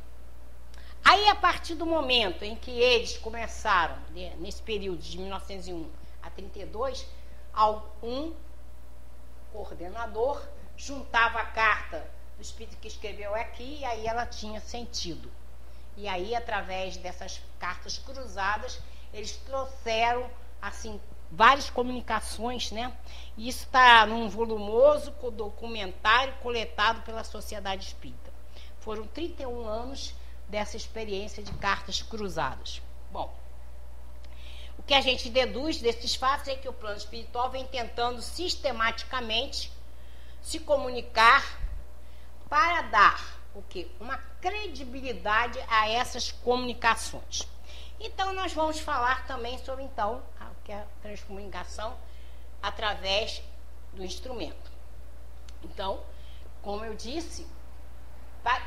[1.03, 5.89] Aí, a partir do momento em que eles começaram, né, nesse período de 1901
[6.21, 7.05] a 32,
[8.01, 8.33] um
[9.51, 10.41] coordenador
[10.77, 15.29] juntava a carta do espírito que escreveu aqui e aí ela tinha sentido.
[15.97, 18.79] E aí, através dessas cartas cruzadas,
[19.13, 20.29] eles trouxeram
[20.61, 20.99] assim
[21.31, 22.95] várias comunicações, né?
[23.37, 28.31] E isso está num volumoso documentário coletado pela Sociedade Espírita.
[28.79, 30.13] Foram 31 anos
[30.47, 32.81] dessa experiência de cartas cruzadas.
[33.11, 33.33] Bom,
[34.77, 39.71] o que a gente deduz desses fatos é que o plano espiritual vem tentando sistematicamente
[40.41, 41.59] se comunicar
[42.47, 43.91] para dar o que?
[43.99, 47.47] Uma credibilidade a essas comunicações.
[47.99, 51.97] Então nós vamos falar também sobre então a, que é a transcomunicação
[52.61, 53.41] através
[53.93, 54.71] do instrumento.
[55.63, 55.99] Então,
[56.61, 57.47] como eu disse,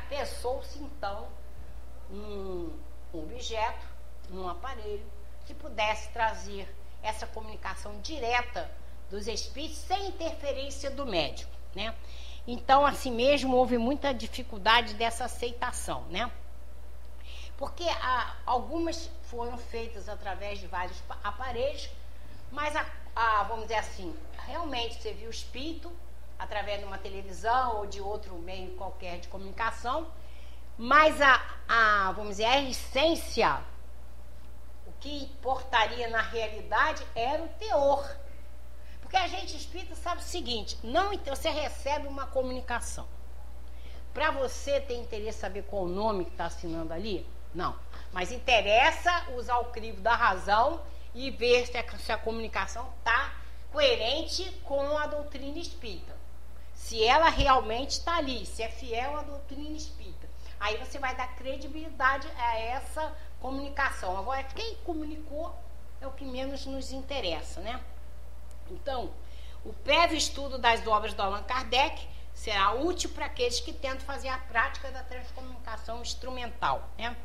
[0.09, 1.27] pensou-se então
[2.11, 2.77] um,
[3.13, 3.85] objeto,
[4.29, 5.05] um aparelho
[5.45, 6.67] que pudesse trazer
[7.01, 8.69] essa comunicação direta
[9.09, 11.95] dos espíritos sem interferência do médium, né?
[12.47, 16.31] Então, assim mesmo, houve muita dificuldade dessa aceitação, né?
[17.61, 21.91] Porque ah, algumas foram feitas através de vários aparelhos,
[22.51, 22.83] mas, a,
[23.15, 25.91] a, vamos dizer assim, realmente você viu o espírito
[26.39, 30.11] através de uma televisão ou de outro meio qualquer de comunicação,
[30.75, 33.61] mas a, a vamos dizer, a essência,
[34.87, 38.03] o que importaria na realidade era o teor
[39.11, 43.05] porque a gente espírita sabe o seguinte: não você recebe uma comunicação.
[44.13, 47.27] Para você ter interesse em saber qual o nome que está assinando ali?
[47.53, 47.77] Não.
[48.11, 50.81] Mas interessa usar o crivo da razão
[51.13, 53.33] e ver se a, se a comunicação está
[53.71, 56.15] coerente com a doutrina espírita.
[56.73, 60.29] Se ela realmente está ali, se é fiel à doutrina espírita.
[60.59, 64.17] Aí você vai dar credibilidade a essa comunicação.
[64.17, 65.55] Agora, quem comunicou
[65.99, 67.81] é o que menos nos interessa, né?
[68.69, 69.11] Então,
[69.65, 74.29] o prévio estudo das obras do Allan Kardec será útil para aqueles que tentam fazer
[74.29, 76.89] a prática da transcomunicação instrumental.
[76.97, 77.15] Né?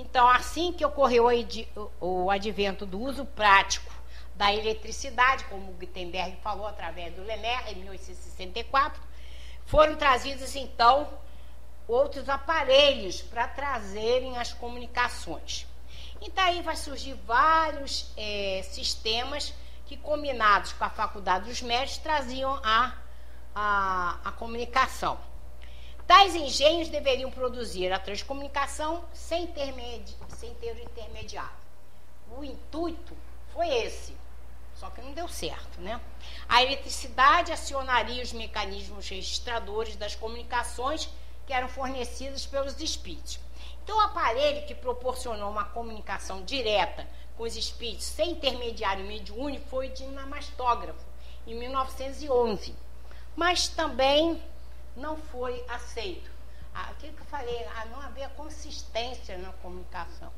[0.00, 1.26] Então, assim que ocorreu
[2.00, 3.92] o advento do uso prático
[4.36, 9.02] da eletricidade, como Gutenberg falou através do Lemer, em 1864,
[9.66, 11.08] foram trazidos então
[11.88, 15.66] outros aparelhos para trazerem as comunicações.
[16.22, 19.52] Então aí vai surgir vários é, sistemas
[19.84, 22.94] que, combinados com a Faculdade dos Médicos, traziam a,
[23.52, 25.18] a, a comunicação.
[26.08, 31.52] Tais engenhos deveriam produzir a transcomunicação sem, intermedi sem ter o intermediário.
[32.34, 33.14] O intuito
[33.52, 34.16] foi esse,
[34.74, 36.00] só que não deu certo, né?
[36.48, 41.10] A eletricidade acionaria os mecanismos registradores das comunicações
[41.46, 43.38] que eram fornecidas pelos espíritos.
[43.84, 49.88] Então, o aparelho que proporcionou uma comunicação direta com os espíritos sem intermediário mediúnico foi
[49.88, 51.04] o dinamastógrafo,
[51.46, 52.74] em 1911.
[53.36, 54.42] Mas também
[54.98, 56.30] não foi aceito.
[56.74, 60.30] Aquilo que eu falei, não havia consistência na comunicação.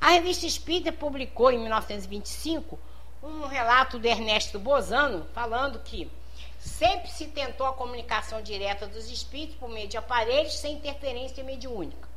[0.00, 2.78] A revista Espírita publicou em 1925
[3.22, 6.10] um relato do Ernesto Bozano falando que
[6.58, 12.08] sempre se tentou a comunicação direta dos espíritos por meio de aparelhos sem interferência mediúnica.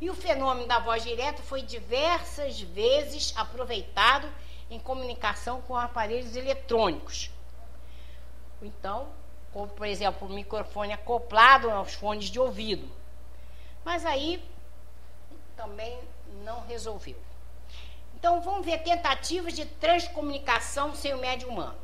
[0.00, 4.28] E o fenômeno da voz direta foi diversas vezes aproveitado
[4.70, 7.30] em comunicação com aparelhos eletrônicos.
[8.62, 9.08] Então,
[9.54, 12.90] como, por exemplo, o microfone acoplado aos fones de ouvido.
[13.84, 14.44] Mas aí
[15.56, 15.96] também
[16.44, 17.16] não resolveu.
[18.16, 21.78] Então, vamos ver tentativas de transcomunicação sem o médio humano.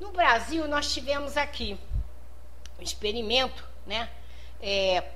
[0.00, 1.78] No Brasil, nós tivemos aqui
[2.76, 4.10] um experimento, né?
[4.60, 5.12] É,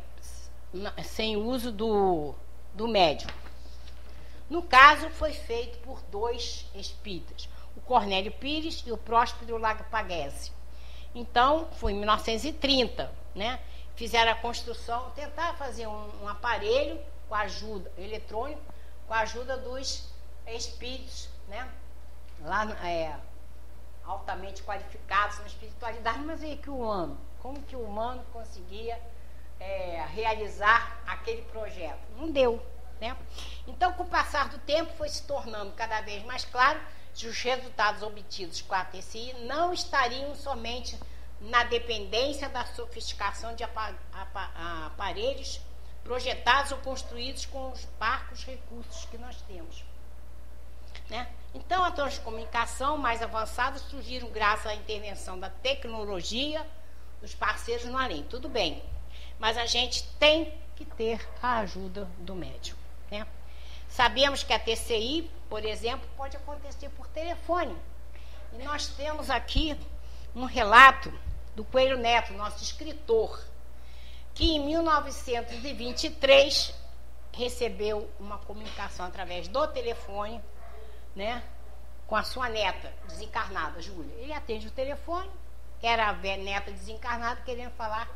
[1.03, 2.37] sem uso do,
[2.73, 3.31] do médium.
[4.49, 10.54] No caso, foi feito por dois espíritas, o Cornélio Pires e o Próspero Lagpaguese.
[11.14, 13.11] Então, foi em 1930.
[13.35, 13.61] né?
[13.96, 18.61] Fizeram a construção, tentaram fazer um, um aparelho com ajuda eletrônico,
[19.07, 20.09] com a ajuda dos
[20.46, 21.68] espíritos, né?
[22.42, 23.16] Lá é,
[24.05, 29.00] altamente qualificados na espiritualidade, mas aí que o humano, como que o humano conseguia
[29.61, 32.00] é, realizar aquele projeto?
[32.16, 32.64] Não deu,
[33.00, 33.16] né?
[33.66, 36.81] Então, com o passar do tempo, foi se tornando cada vez mais claro
[37.22, 40.98] os resultados obtidos com a TCI não estariam somente
[41.40, 45.61] na dependência da sofisticação de aparelhos
[46.03, 49.85] projetados ou construídos com os parcos recursos que nós temos.
[51.09, 51.29] Né?
[51.55, 56.66] Então, as comunicação mais avançadas surgiram graças à intervenção da tecnologia
[57.20, 58.24] dos parceiros no além.
[58.24, 58.83] Tudo bem,
[59.38, 62.79] mas a gente tem que ter a ajuda do médico.
[63.11, 63.27] Né?
[63.88, 67.81] Sabemos que a TCI, por exemplo, pode acontecer por telefone.
[68.53, 69.79] E nós temos aqui
[70.35, 71.17] um relato
[71.55, 73.40] do Coelho Neto, nosso escritor,
[74.35, 76.75] que em 1923
[77.33, 80.43] recebeu uma comunicação através do telefone,
[81.14, 81.40] né,
[82.09, 84.12] com a sua neta desencarnada, Júlia.
[84.17, 85.31] Ele atende o telefone,
[85.81, 88.11] era a neta desencarnada querendo falar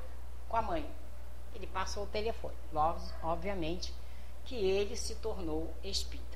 [0.48, 0.84] com a mãe.
[1.54, 2.56] Ele passou o telefone.
[3.22, 3.94] Obviamente,
[4.44, 6.27] que ele se tornou espírita.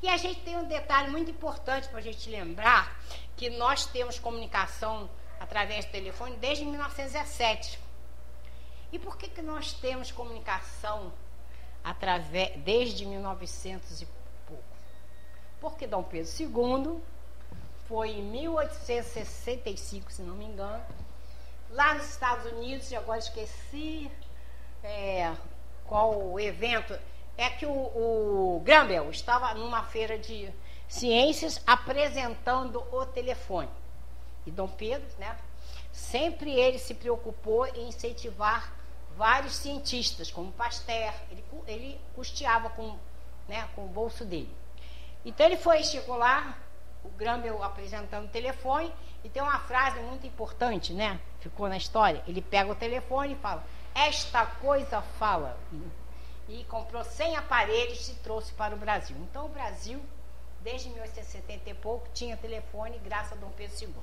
[0.00, 2.96] E a gente tem um detalhe muito importante para a gente lembrar
[3.36, 7.78] que nós temos comunicação através do telefone desde 1917.
[8.92, 11.12] E por que, que nós temos comunicação
[11.82, 14.08] através, desde 1900 e
[14.46, 14.62] pouco?
[15.60, 17.00] Porque Dom Pedro II
[17.86, 20.84] foi em 1865, se não me engano,
[21.70, 24.10] lá nos Estados Unidos, e agora esqueci
[24.82, 25.34] é,
[25.86, 26.98] qual o evento
[27.38, 30.52] é que o, o Grambel estava numa feira de
[30.88, 33.68] ciências apresentando o telefone.
[34.44, 35.38] E Dom Pedro, né,
[35.92, 38.74] sempre ele se preocupou em incentivar
[39.16, 42.96] vários cientistas, como Pasteur, ele, ele custeava com,
[43.48, 44.50] né, com o bolso dele.
[45.24, 46.58] Então ele foi, lá,
[47.04, 51.20] o Grambel apresentando o telefone, e tem uma frase muito importante, né?
[51.40, 52.22] Ficou na história.
[52.26, 55.58] Ele pega o telefone e fala: Esta coisa fala
[56.48, 59.16] e comprou 100 aparelhos e trouxe para o Brasil.
[59.18, 60.00] Então, o Brasil,
[60.62, 63.94] desde 1870 e pouco, tinha telefone graças a Dom Pedro II.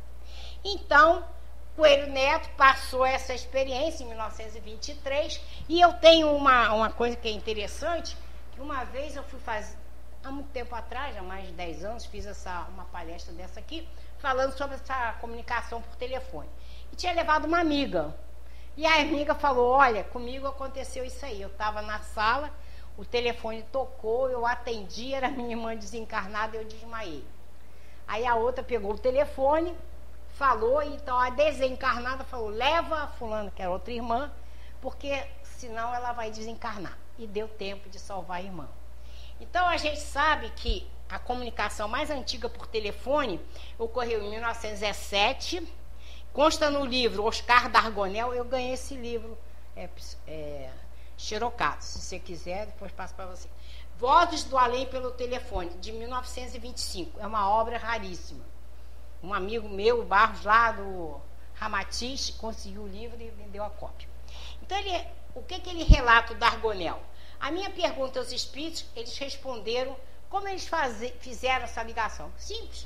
[0.63, 1.27] Então,
[1.75, 7.31] Coelho Neto passou essa experiência em 1923 e eu tenho uma, uma coisa que é
[7.31, 8.15] interessante,
[8.53, 9.75] que uma vez eu fui fazer,
[10.23, 13.87] há muito tempo atrás, há mais de 10 anos, fiz essa, uma palestra dessa aqui,
[14.19, 16.47] falando sobre essa comunicação por telefone.
[16.93, 18.15] E tinha levado uma amiga,
[18.77, 21.41] e a amiga falou: Olha, comigo aconteceu isso aí.
[21.41, 22.51] Eu estava na sala,
[22.97, 27.23] o telefone tocou, eu atendi, era minha irmã desencarnada, eu desmaiei.
[28.07, 29.75] Aí a outra pegou o telefone,
[30.33, 34.31] falou, então a desencarnada falou: Leva a Fulana, que era outra irmã,
[34.81, 36.97] porque senão ela vai desencarnar.
[37.17, 38.67] E deu tempo de salvar a irmã.
[39.39, 43.39] Então a gente sabe que a comunicação mais antiga por telefone
[43.77, 45.65] ocorreu em 1917
[46.35, 49.37] Consta no livro Oscar Dargonel, eu ganhei esse livro
[49.73, 49.87] é,
[50.27, 50.69] é.
[51.15, 51.39] Se
[51.97, 53.47] você quiser, depois passo para você.
[53.97, 57.21] Vozes do Além pelo Telefone, de 1925.
[57.21, 58.43] É uma obra raríssima.
[59.23, 61.21] Um amigo meu, Barros, lá do
[61.53, 64.09] Ramatiz, conseguiu o livro e vendeu a cópia.
[64.61, 67.01] Então, ele, o que, que ele relata, o Dargonel?
[67.39, 69.95] A minha pergunta aos espíritos, eles responderam
[70.29, 70.69] como eles
[71.21, 72.29] fizeram essa ligação.
[72.37, 72.85] Simples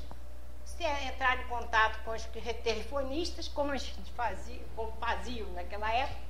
[0.84, 2.24] entrar em contato com os
[2.62, 3.72] telefonistas, como
[4.16, 6.20] fazia, como faziam naquela época,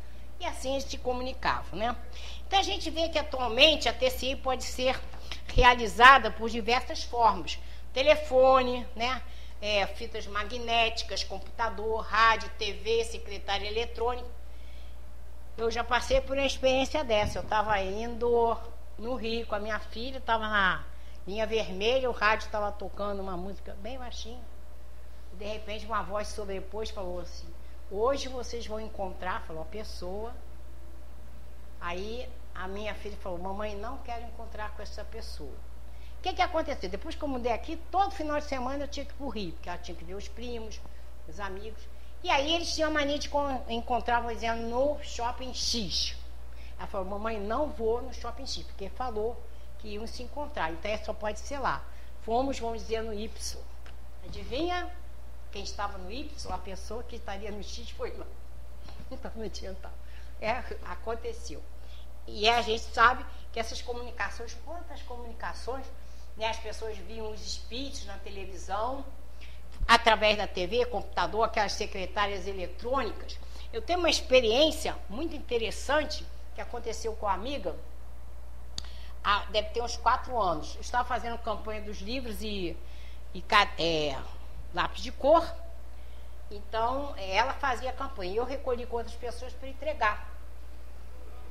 [0.41, 1.95] e assim a gente comunicava, né?
[2.47, 4.99] Então a gente vê que atualmente a TCI pode ser
[5.55, 7.59] realizada por diversas formas.
[7.93, 9.23] Telefone, né?
[9.61, 14.29] É, fitas magnéticas, computador, rádio, TV, secretária eletrônica.
[15.59, 17.39] Eu já passei por uma experiência dessa.
[17.39, 18.57] Eu estava indo
[18.97, 20.85] no Rio com a minha filha, estava na
[21.27, 24.43] linha vermelha, o rádio estava tocando uma música bem baixinha.
[25.35, 27.47] De repente, uma voz sobrepôs falou assim:
[27.91, 30.35] Hoje vocês vão encontrar, falou a pessoa.
[31.81, 35.55] Aí a minha filha falou: Mamãe, não quero encontrar com essa pessoa.
[36.19, 36.91] O que, que aconteceu?
[36.91, 39.31] Depois que eu mudei aqui, todo final de semana eu tinha que ir para o
[39.31, 40.79] Rio, porque ela tinha que ver os primos,
[41.27, 41.83] os amigos.
[42.23, 43.31] E aí eles tinham a mania de
[43.69, 46.15] encontrar, vou dizendo, no shopping X.
[46.79, 49.41] Ela falou, mamãe, não vou no shopping X, porque falou
[49.81, 50.73] que iam se encontrar.
[50.73, 51.85] Então, só pode ser lá.
[52.23, 53.61] Fomos, vamos dizer, no Y.
[54.25, 54.91] Adivinha?
[55.51, 58.27] Quem estava no Y, a pessoa que estaria no X foi lá.
[59.11, 59.95] Então, não adiantava.
[60.41, 60.51] É,
[60.85, 61.61] aconteceu.
[62.27, 65.85] E a gente sabe que essas comunicações, quantas comunicações,
[66.37, 69.05] né, as pessoas viam os espíritos na televisão,
[69.87, 73.39] através da TV, computador, aquelas secretárias eletrônicas.
[73.73, 76.25] Eu tenho uma experiência muito interessante
[76.55, 77.75] que aconteceu com a amiga,
[79.23, 80.77] há, deve ter uns quatro anos.
[80.81, 82.77] Estava fazendo campanha dos livros e,
[83.35, 83.45] e
[83.79, 84.19] é,
[84.75, 85.45] lápis de cor.
[86.51, 88.35] Então, ela fazia a campanha.
[88.35, 90.29] Eu recolhi com outras pessoas para entregar.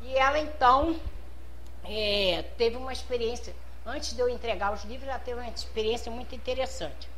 [0.01, 0.99] E ela, então,
[1.84, 3.55] é, teve uma experiência.
[3.86, 7.09] Antes de eu entregar os livros, ela teve uma experiência muito interessante.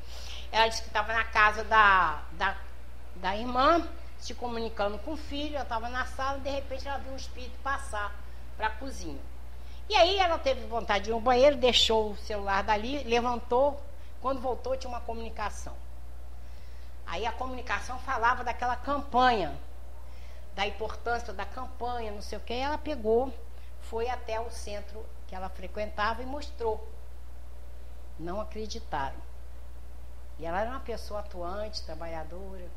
[0.51, 2.57] Ela disse que estava na casa da, da,
[3.15, 3.87] da irmã,
[4.19, 5.57] se comunicando com o filho.
[5.57, 8.15] Eu estava na sala e, de repente, ela viu um espírito passar
[8.57, 9.19] para a cozinha.
[9.89, 13.81] E aí ela teve vontade de ir no banheiro, deixou o celular dali, levantou.
[14.21, 15.75] Quando voltou, tinha uma comunicação.
[17.05, 19.53] Aí a comunicação falava daquela campanha,
[20.55, 22.53] da importância da campanha, não sei o que.
[22.53, 23.33] Ela pegou,
[23.81, 26.87] foi até o centro que ela frequentava e mostrou.
[28.19, 29.17] Não acreditaram.
[30.39, 32.69] E ela era uma pessoa atuante, trabalhadora.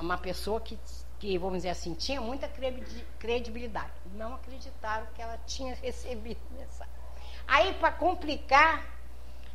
[0.00, 0.78] Uma pessoa que,
[1.24, 2.46] que, vamos dizer assim, tinha muita
[3.18, 3.90] credibilidade.
[4.12, 6.92] Não acreditaram que ela tinha recebido mensagem.
[7.48, 8.84] Aí, para complicar,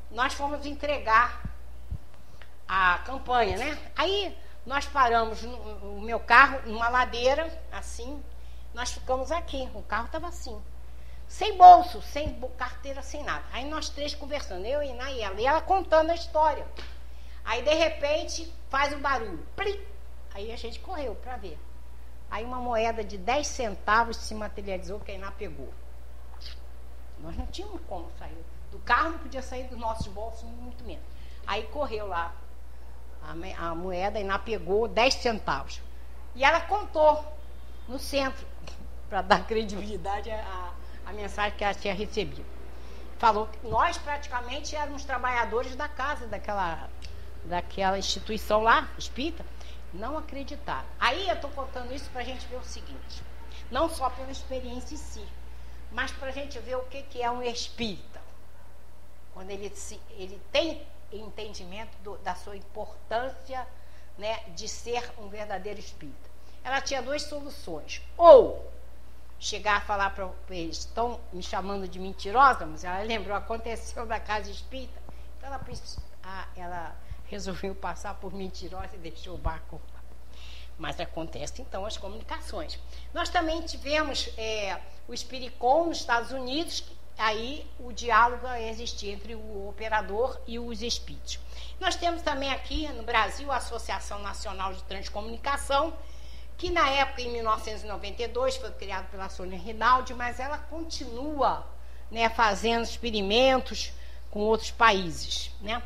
[0.09, 1.43] nós fomos entregar
[2.67, 3.77] a campanha, né?
[3.95, 5.57] Aí nós paramos no,
[5.97, 8.23] o meu carro numa ladeira, assim,
[8.73, 10.59] nós ficamos aqui, o carro estava assim.
[11.27, 13.45] Sem bolso, sem carteira, sem nada.
[13.51, 16.65] Aí nós três conversando, eu e a ela, e ela contando a história.
[17.45, 19.45] Aí de repente faz um barulho.
[19.55, 19.98] Plim!
[20.33, 21.59] Aí a gente correu para ver.
[22.29, 25.73] Aí uma moeda de 10 centavos se materializou que a Iná pegou.
[27.19, 28.45] Nós não tínhamos como sair.
[28.71, 31.03] Do carro não podia sair dos nossos bolsos, muito menos.
[31.45, 32.33] Aí correu lá
[33.57, 35.81] a, moeda, e pegou 10 centavos.
[36.35, 37.25] E ela contou
[37.87, 38.45] no centro,
[39.09, 40.71] para dar credibilidade à,
[41.05, 42.45] à mensagem que ela tinha recebido.
[43.17, 46.87] Falou que nós praticamente éramos trabalhadores da casa daquela,
[47.43, 49.43] daquela instituição lá, espírita,
[49.93, 50.87] não acreditaram.
[50.99, 53.23] Aí eu estou contando isso para a gente ver o seguinte:
[53.71, 55.25] não só pela experiência em si,
[55.91, 58.21] mas para a gente ver o que, que é um espírita.
[59.33, 63.65] Quando ele, se, ele tem entendimento do, da sua importância
[64.17, 66.29] né, de ser um verdadeiro espírita.
[66.63, 68.01] Ela tinha duas soluções.
[68.17, 68.69] Ou
[69.39, 74.19] chegar a falar para eles, estão me chamando de mentirosa, mas ela lembrou, aconteceu na
[74.19, 74.99] casa espírita.
[75.37, 76.95] Então ela, ela
[77.29, 79.79] resolveu passar por mentirosa e deixou o barco.
[80.77, 82.79] Mas acontece então as comunicações.
[83.13, 86.83] Nós também tivemos é, o Espiricom nos Estados Unidos,
[87.17, 91.37] aí o diálogo existir entre o operador e os espíritos.
[91.79, 95.93] Nós temos também aqui no Brasil a Associação Nacional de Transcomunicação,
[96.57, 101.65] que na época, em 1992, foi criada pela Sônia Rinaldi, mas ela continua
[102.11, 103.93] né, fazendo experimentos
[104.29, 105.51] com outros países.
[105.61, 105.81] Né?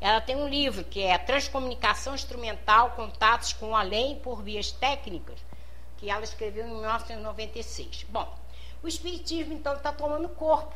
[0.00, 5.38] Ela tem um livro que é Transcomunicação Instrumental, Contatos com o Além por Vias Técnicas,
[5.96, 8.04] que ela escreveu em 1996.
[8.08, 8.36] Bom,
[8.82, 10.74] o Espiritismo, então, está tomando corpo.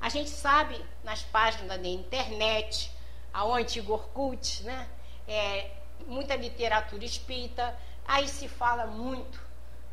[0.00, 2.92] A gente sabe nas páginas da internet,
[3.32, 4.88] ao antigo Orkut, né?
[5.26, 5.70] É,
[6.06, 9.40] muita literatura espírita, aí se fala muito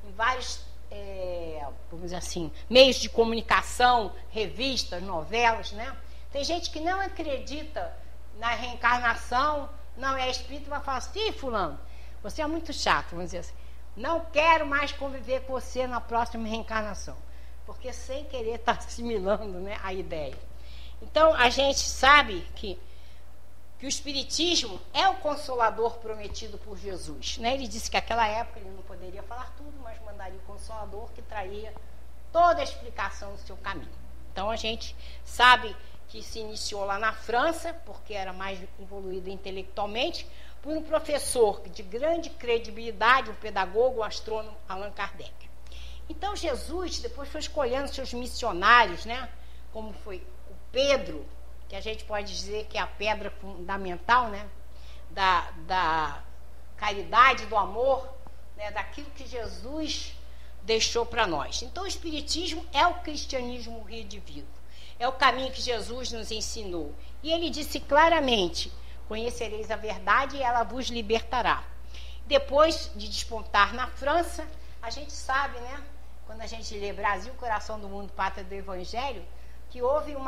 [0.03, 5.95] em vários, é, vamos dizer assim, meios de comunicação, revistas, novelas, né?
[6.31, 7.95] Tem gente que não acredita
[8.39, 11.79] na reencarnação, não é espírita, vai falar assim, fulano,
[12.23, 13.53] você é muito chato, vamos dizer assim.
[13.95, 17.15] Não quero mais conviver com você na próxima reencarnação
[17.69, 20.35] porque sem querer está assimilando né, a ideia.
[21.03, 22.79] Então, a gente sabe que,
[23.77, 27.37] que o Espiritismo é o consolador prometido por Jesus.
[27.37, 27.53] Né?
[27.53, 31.21] Ele disse que naquela época ele não poderia falar tudo, mas mandaria o consolador que
[31.21, 31.71] traria
[32.33, 33.91] toda a explicação do seu caminho.
[34.31, 35.75] Então, a gente sabe
[36.09, 40.27] que se iniciou lá na França, porque era mais evoluído intelectualmente,
[40.61, 45.31] por um professor de grande credibilidade, um pedagogo, um astrônomo, Allan Kardec.
[46.09, 49.29] Então Jesus depois foi escolhendo seus missionários, né?
[49.71, 50.17] Como foi
[50.49, 51.25] o Pedro,
[51.69, 54.49] que a gente pode dizer que é a pedra fundamental, né?
[55.11, 56.23] Da, da
[56.75, 58.09] caridade, do amor,
[58.57, 58.71] né?
[58.71, 60.15] daquilo que Jesus
[60.63, 61.61] deixou para nós.
[61.61, 64.58] Então o Espiritismo é o cristianismo redivivo.
[64.99, 66.93] É o caminho que Jesus nos ensinou.
[67.23, 68.71] E ele disse claramente:
[69.07, 71.63] Conhecereis a verdade e ela vos libertará.
[72.27, 74.45] Depois de despontar na França,
[74.81, 75.83] a gente sabe, né?
[76.29, 79.25] quando a gente lê Brasil, coração do mundo, pátria do Evangelho,
[79.71, 80.23] que houve um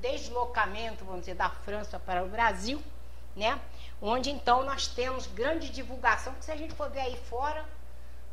[0.00, 2.80] deslocamento, vamos dizer, da França para o Brasil,
[3.34, 3.60] né?
[4.00, 7.64] Onde então nós temos grande divulgação, que se a gente for ver aí fora,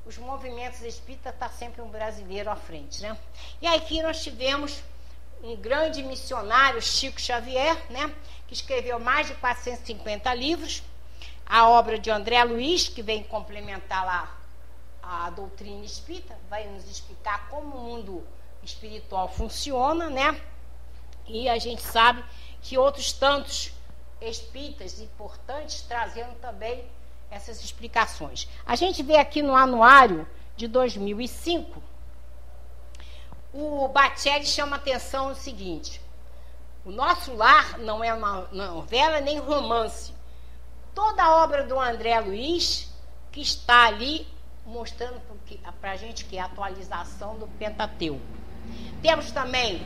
[0.05, 3.17] os movimentos espíritas está sempre um brasileiro à frente, né?
[3.59, 4.83] E aqui nós tivemos
[5.43, 8.13] um grande missionário, Chico Xavier, né?
[8.47, 10.83] Que escreveu mais de 450 livros,
[11.45, 14.37] a obra de André Luiz, que vem complementar lá
[15.01, 18.27] a doutrina espírita, vai nos explicar como o mundo
[18.61, 20.39] espiritual funciona, né?
[21.25, 22.23] E a gente sabe
[22.61, 23.71] que outros tantos
[24.21, 26.83] espíritas importantes trazendo também
[27.29, 28.47] essas explicações.
[28.65, 31.81] A gente vê aqui no anuário de 2005,
[33.57, 35.99] o Batelli chama atenção o seguinte:
[36.85, 40.13] o nosso lar não é uma novela nem romance.
[40.93, 42.93] Toda a obra do André Luiz
[43.31, 44.27] que está ali
[44.65, 45.19] mostrando
[45.81, 48.21] para a gente que é a atualização do Pentateuco.
[49.01, 49.85] Temos também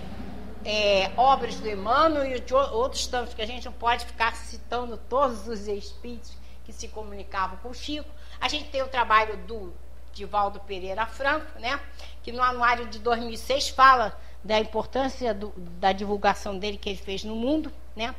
[0.65, 4.97] é, obras do Emmanuel e de outros tantos que a gente não pode ficar citando
[4.97, 6.33] todos os espíritos
[6.65, 8.09] que se comunicavam com o Chico.
[8.39, 9.73] A gente tem o trabalho do
[10.13, 11.79] Divaldo Pereira Franco, né,
[12.23, 17.23] que no anuário de 2006 fala da importância do, da divulgação dele que ele fez
[17.23, 18.15] no mundo, né?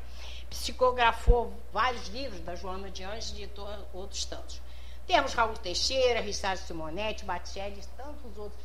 [0.49, 3.49] Psicografou vários livros da Joana de Anjos e
[3.93, 4.61] outros tantos.
[5.07, 8.63] Temos Raul Teixeira, Richard Simonetti, Batielli e tantos outros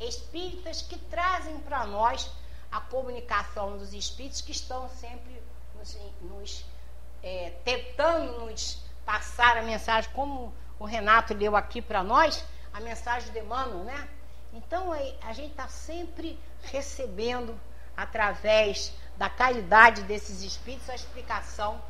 [0.00, 2.30] espíritas que trazem para nós
[2.70, 5.42] a comunicação dos espíritos que estão sempre
[5.76, 6.64] nos, nos
[7.22, 13.32] é, tentando nos passar a mensagem, como o Renato leu aqui para nós, a mensagem
[13.32, 14.08] de Emmanuel, né?
[14.52, 17.58] Então a gente está sempre recebendo,
[17.96, 21.80] através da caridade desses espíritos, a explicação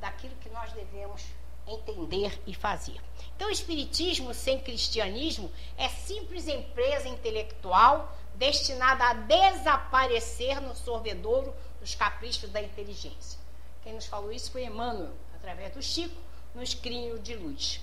[0.00, 1.22] daquilo que nós devemos
[1.66, 3.00] entender e fazer.
[3.36, 11.94] Então, o Espiritismo sem cristianismo é simples empresa intelectual destinada a desaparecer no sorvedouro dos
[11.94, 13.38] caprichos da inteligência.
[13.82, 16.16] Quem nos falou isso foi Emmanuel, através do Chico,
[16.54, 17.80] no escrínio de luz.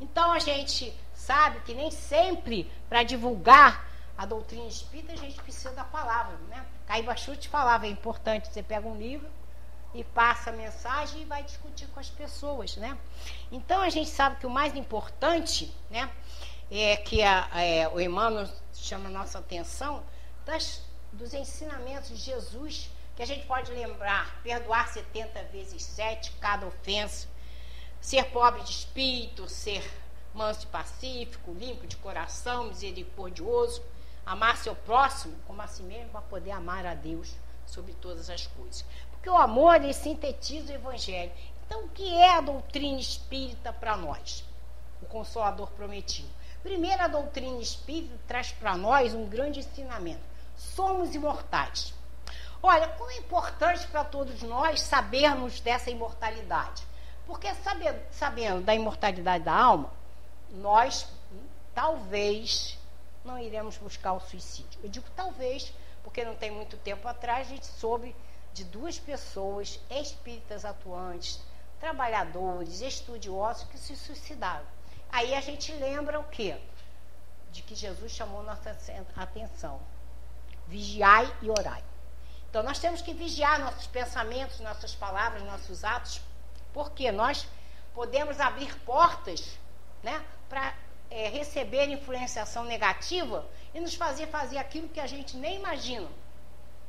[0.00, 0.92] Então, a gente
[1.24, 6.64] sabe que nem sempre, para divulgar a doutrina espírita, a gente precisa da palavra, né?
[6.86, 9.28] Caíba Chute falava, é importante, você pega um livro
[9.94, 12.96] e passa a mensagem e vai discutir com as pessoas, né?
[13.50, 16.10] Então a gente sabe que o mais importante, né,
[16.70, 20.04] é que a, é, o Emmanuel chama a nossa atenção
[20.44, 26.66] das, dos ensinamentos de Jesus, que a gente pode lembrar, perdoar 70 vezes 7 cada
[26.66, 27.28] ofensa,
[28.00, 29.82] ser pobre de espírito, ser
[30.34, 33.82] manso e pacífico, limpo de coração, misericordioso,
[34.26, 37.32] amar seu próximo como a si mesmo, para poder amar a Deus
[37.66, 38.84] sobre todas as coisas.
[39.10, 41.32] Porque o amor, ele sintetiza o evangelho.
[41.66, 44.44] Então, o que é a doutrina espírita para nós?
[45.00, 46.28] O Consolador prometido.
[46.62, 50.22] Primeiro, a doutrina espírita traz para nós um grande ensinamento.
[50.56, 51.94] Somos imortais.
[52.62, 56.86] Olha, como é importante para todos nós sabermos dessa imortalidade.
[57.26, 59.90] Porque sabendo, sabendo da imortalidade da alma,
[60.54, 61.06] nós
[61.74, 62.78] talvez
[63.24, 64.78] não iremos buscar o suicídio.
[64.82, 68.14] Eu digo talvez, porque não tem muito tempo atrás a gente soube
[68.52, 71.40] de duas pessoas espíritas atuantes,
[71.80, 74.64] trabalhadores, estudiosos que se suicidaram.
[75.10, 76.56] Aí a gente lembra o quê?
[77.50, 78.76] De que Jesus chamou nossa
[79.16, 79.80] atenção.
[80.66, 81.84] Vigiai e orai.
[82.48, 86.20] Então nós temos que vigiar nossos pensamentos, nossas palavras, nossos atos,
[86.72, 87.46] porque nós
[87.92, 89.58] podemos abrir portas
[90.04, 90.74] né, para
[91.10, 93.44] é, receber influenciação negativa
[93.74, 96.08] e nos fazer fazer aquilo que a gente nem imagina.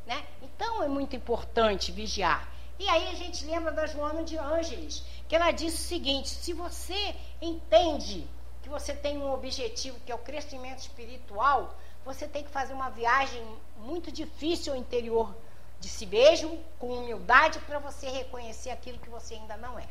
[0.06, 0.24] Né?
[0.44, 2.48] Então é muito importante vigiar.
[2.78, 6.52] E aí a gente lembra da Joana de Ângeles, que ela disse o seguinte: se
[6.54, 8.28] você entende
[8.62, 12.90] que você tem um objetivo que é o crescimento espiritual, você tem que fazer uma
[12.90, 13.42] viagem
[13.78, 15.34] muito difícil ao interior
[15.80, 19.88] de si mesmo, com humildade, para você reconhecer aquilo que você ainda não é.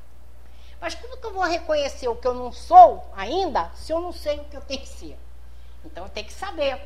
[0.84, 4.12] Mas como que eu vou reconhecer o que eu não sou ainda, se eu não
[4.12, 5.18] sei o que eu tenho que ser?
[5.82, 6.78] Então eu tenho que saber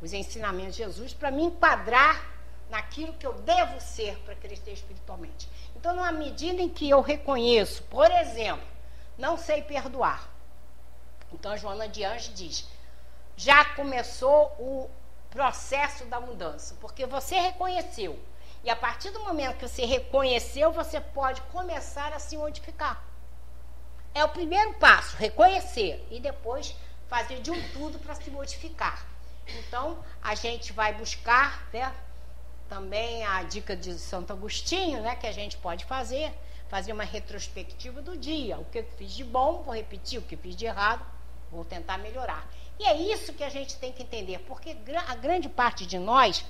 [0.00, 2.30] os ensinamentos de Jesus para me enquadrar
[2.70, 5.50] naquilo que eu devo ser para crescer espiritualmente.
[5.76, 8.66] Então, na medida em que eu reconheço, por exemplo,
[9.18, 10.30] não sei perdoar.
[11.30, 12.66] Então, Joana de Anjos diz:
[13.36, 14.88] já começou o
[15.28, 18.18] processo da mudança, porque você reconheceu.
[18.64, 23.11] E a partir do momento que você reconheceu, você pode começar a se modificar.
[24.14, 26.74] É o primeiro passo, reconhecer e depois
[27.08, 29.06] fazer de um tudo para se modificar.
[29.46, 31.92] Então, a gente vai buscar, né,
[32.68, 36.32] também a dica de Santo Agostinho, né, que a gente pode fazer,
[36.68, 38.58] fazer uma retrospectiva do dia.
[38.58, 41.04] O que eu fiz de bom, vou repetir, o que fiz de errado,
[41.50, 42.46] vou tentar melhorar.
[42.78, 46.44] E é isso que a gente tem que entender, porque a grande parte de nós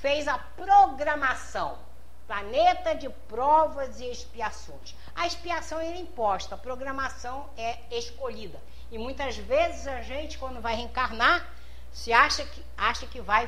[0.00, 1.78] fez a programação,
[2.26, 4.94] planeta de provas e expiações.
[5.20, 8.58] A expiação é imposta, a programação é escolhida.
[8.90, 11.46] E muitas vezes a gente, quando vai reencarnar,
[11.92, 13.46] se acha que, acha que vai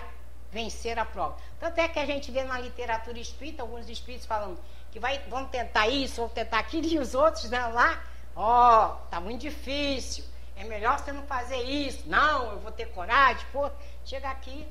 [0.51, 1.35] vencer a prova.
[1.59, 4.61] Tanto é que a gente vê na literatura espírita alguns espíritos falando
[4.91, 8.03] que vai, vão tentar isso, vão tentar aquilo, e os outros né, lá
[8.37, 10.25] Ó, oh, tá muito difícil.
[10.57, 12.07] É melhor você não fazer isso.
[12.07, 13.47] Não, eu vou ter coragem.
[13.51, 13.70] Pô,
[14.05, 14.68] chega aqui,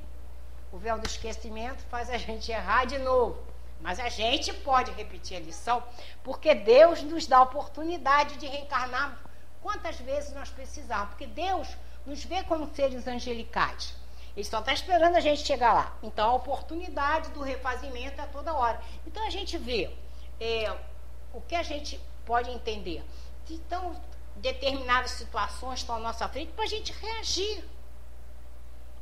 [0.72, 3.51] o véu do esquecimento faz a gente errar de novo.
[3.82, 5.84] Mas a gente pode repetir a lição,
[6.24, 9.20] porque Deus nos dá a oportunidade de reencarnar
[9.62, 11.10] quantas vezes nós precisarmos.
[11.10, 11.68] Porque Deus
[12.06, 13.96] nos vê como seres angelicais.
[14.36, 15.98] Ele só está esperando a gente chegar lá.
[16.02, 18.80] Então, a oportunidade do refazimento é toda hora.
[19.06, 19.94] Então, a gente vê
[20.40, 20.74] é,
[21.34, 23.04] o que a gente pode entender.
[23.50, 24.00] Então,
[24.38, 27.64] determinadas situações estão à nossa frente para a gente reagir.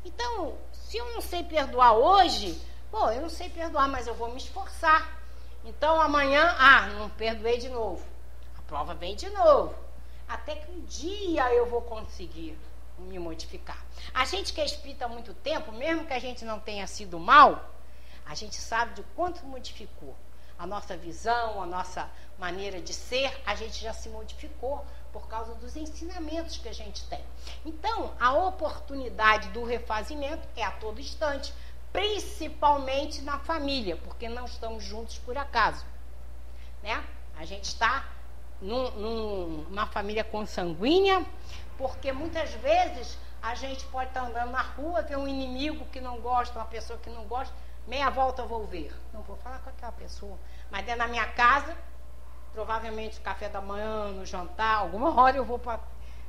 [0.04, 2.60] Então, se eu não sei perdoar hoje,
[2.92, 5.20] bom, eu não sei perdoar, mas eu vou me esforçar.
[5.64, 8.06] Então, amanhã, ah, não perdoei de novo.
[8.58, 9.76] A prova vem de novo.
[10.28, 12.58] Até que um dia eu vou conseguir
[12.98, 13.84] me modificar.
[14.14, 17.20] A gente que é espírita há muito tempo, mesmo que a gente não tenha sido
[17.20, 17.72] mal,
[18.26, 20.16] a gente sabe de quanto modificou.
[20.58, 25.56] A nossa visão, a nossa maneira de ser, a gente já se modificou por causa
[25.56, 27.24] dos ensinamentos que a gente tem.
[27.66, 31.54] Então, a oportunidade do refazimento é a todo instante,
[31.92, 35.86] principalmente na família, porque não estamos juntos por acaso.
[36.84, 37.04] Né?
[37.38, 38.06] A gente está
[38.62, 38.90] num,
[39.70, 41.26] numa família consanguínea,
[41.78, 46.20] porque muitas vezes a gente pode estar andando na rua, ver um inimigo que não
[46.20, 47.54] gosta, uma pessoa que não gosta,
[47.88, 48.94] meia volta eu vou ver.
[49.14, 50.38] Não vou falar com aquela pessoa.
[50.70, 51.76] Mas dentro da minha casa,
[52.54, 55.80] provavelmente no café da manhã, no jantar, alguma hora eu vou para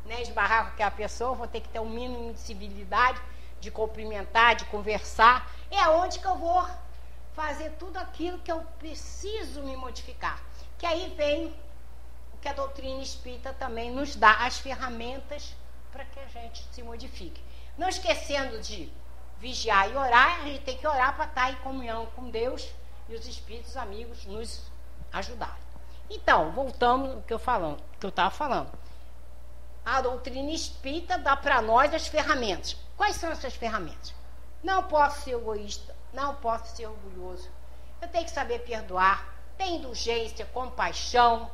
[0.05, 3.21] né, esbarrar com aquela pessoa, vou ter que ter um mínimo de civilidade,
[3.61, 5.51] de cumprimentar, de conversar.
[5.71, 6.67] É onde que eu vou
[7.35, 10.43] fazer tudo aquilo que eu preciso me modificar.
[10.79, 11.55] Que aí vem
[12.41, 15.55] que a doutrina espírita também nos dá as ferramentas
[15.93, 17.43] para que a gente se modifique.
[17.77, 18.91] Não esquecendo de
[19.39, 22.69] vigiar e orar, a gente tem que orar para estar em comunhão com Deus
[23.09, 24.63] e os espíritos amigos nos
[25.13, 25.71] ajudarem.
[26.09, 28.71] Então, voltamos ao que eu falando, que eu estava falando.
[29.85, 32.77] A doutrina espírita dá para nós as ferramentas.
[33.01, 34.13] Quais são essas ferramentas?
[34.63, 37.49] Não posso ser egoísta, não posso ser orgulhoso.
[37.99, 39.27] Eu tenho que saber perdoar,
[39.57, 41.51] ter indulgência, compaixão,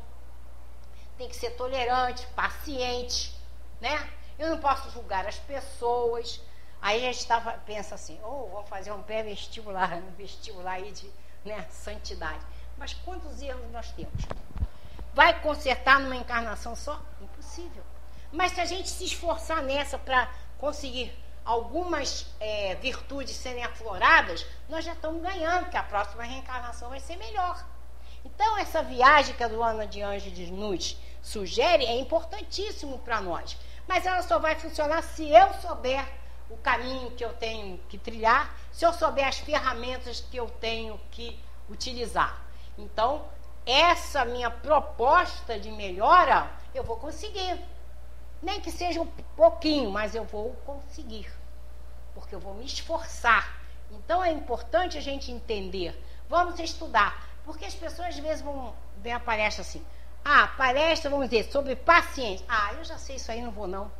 [1.16, 3.32] tem que ser tolerante, paciente,
[3.80, 4.10] né?
[4.36, 6.42] Eu não posso julgar as pessoas.
[6.82, 7.28] Aí a gente
[7.64, 11.08] pensa assim, oh, vamos fazer um pré-vestibular, um vestibular aí de
[11.44, 12.44] né, santidade.
[12.76, 14.20] Mas quantos erros nós temos?
[15.14, 17.00] Vai consertar numa encarnação só?
[17.20, 17.84] Impossível.
[18.32, 20.28] Mas se a gente se esforçar nessa para
[20.58, 21.16] conseguir
[21.46, 27.16] algumas é, virtudes serem afloradas, nós já estamos ganhando, que a próxima reencarnação vai ser
[27.16, 27.64] melhor.
[28.24, 33.56] Então, essa viagem que a Luana de Ângeles nos sugere é importantíssimo para nós.
[33.86, 36.04] Mas ela só vai funcionar se eu souber
[36.50, 41.00] o caminho que eu tenho que trilhar, se eu souber as ferramentas que eu tenho
[41.12, 41.38] que
[41.68, 42.44] utilizar.
[42.76, 43.24] Então,
[43.64, 47.60] essa minha proposta de melhora, eu vou conseguir.
[48.42, 51.35] Nem que seja um pouquinho, mas eu vou conseguir.
[52.16, 53.60] Porque eu vou me esforçar.
[53.90, 55.94] Então é importante a gente entender.
[56.30, 57.28] Vamos estudar.
[57.44, 59.84] Porque as pessoas às vezes vão ver a palestra assim.
[60.24, 62.44] Ah, palestra, vamos dizer, sobre paciência.
[62.48, 63.92] Ah, eu já sei isso aí, não vou não.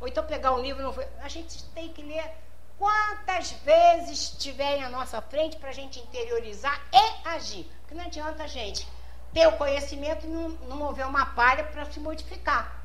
[0.00, 1.02] Ou então pegar um livro, não vou.
[1.22, 2.30] A gente tem que ler
[2.78, 7.64] quantas vezes tiverem à nossa frente para a gente interiorizar e agir.
[7.80, 8.86] Porque não adianta a gente
[9.32, 12.84] ter o conhecimento e não, não mover uma palha para se modificar.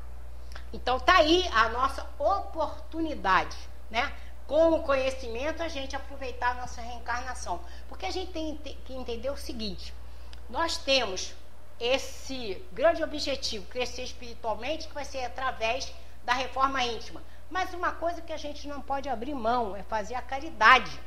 [0.72, 3.56] Então tá aí a nossa oportunidade,
[3.90, 4.12] né?
[4.48, 7.60] Com o conhecimento a gente aproveitar a nossa reencarnação.
[7.86, 9.92] Porque a gente tem que entender o seguinte:
[10.48, 11.34] nós temos
[11.78, 15.92] esse grande objetivo, crescer espiritualmente, que vai ser através
[16.24, 17.22] da reforma íntima.
[17.50, 20.98] Mas uma coisa que a gente não pode abrir mão é fazer a caridade.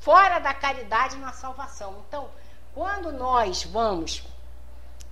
[0.00, 2.02] Fora da caridade na salvação.
[2.08, 2.30] Então,
[2.74, 4.22] quando nós vamos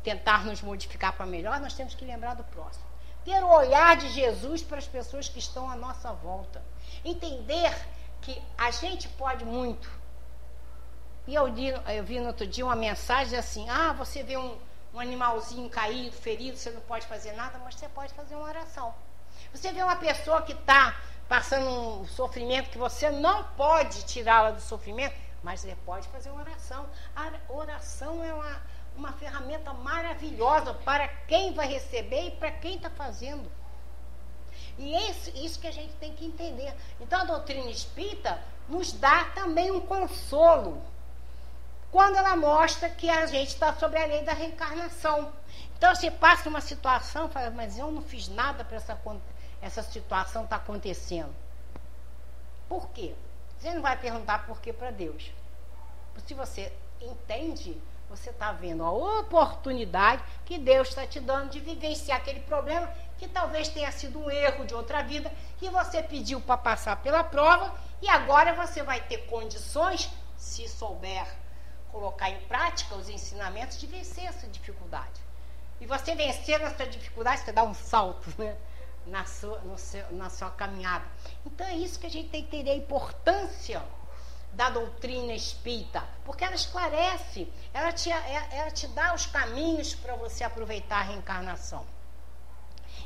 [0.02, 2.85] tentar nos modificar para melhor, nós temos que lembrar do próximo.
[3.26, 6.64] Ter o olhar de Jesus para as pessoas que estão à nossa volta.
[7.04, 7.70] Entender
[8.22, 9.86] que a gente pode muito,
[11.26, 14.56] e eu, eu vi no outro dia uma mensagem assim: ah, você vê um,
[14.94, 18.94] um animalzinho caído, ferido, você não pode fazer nada, mas você pode fazer uma oração.
[19.52, 20.96] Você vê uma pessoa que está
[21.28, 26.42] passando um sofrimento que você não pode tirá-la do sofrimento, mas você pode fazer uma
[26.42, 26.86] oração.
[27.16, 28.62] A oração é uma,
[28.96, 33.50] uma ferramenta maravilhosa para quem vai receber e para quem está fazendo.
[34.78, 36.74] E esse, isso que a gente tem que entender.
[37.00, 40.82] Então a doutrina espírita nos dá também um consolo
[41.90, 45.32] quando ela mostra que a gente está sobre a lei da reencarnação.
[45.76, 48.98] Então você passa uma situação, fala, mas eu não fiz nada para essa,
[49.62, 51.34] essa situação estar tá acontecendo.
[52.68, 53.14] Por quê?
[53.58, 55.30] Você não vai perguntar por quê para Deus.
[56.26, 62.18] Se você entende você está vendo a oportunidade que Deus está te dando de vivenciar
[62.18, 62.88] aquele problema
[63.18, 67.24] que talvez tenha sido um erro de outra vida, que você pediu para passar pela
[67.24, 71.26] prova e agora você vai ter condições, se souber
[71.96, 75.20] colocar em prática os ensinamentos, de vencer essa dificuldade.
[75.80, 78.54] E você vencer essa dificuldade, você dá um salto né?
[79.06, 81.04] na, sua, seu, na sua caminhada.
[81.44, 83.82] Então é isso que a gente tem que entender a importância
[84.56, 90.42] da doutrina espírita, porque ela esclarece, ela te, ela te dá os caminhos para você
[90.44, 91.86] aproveitar a reencarnação.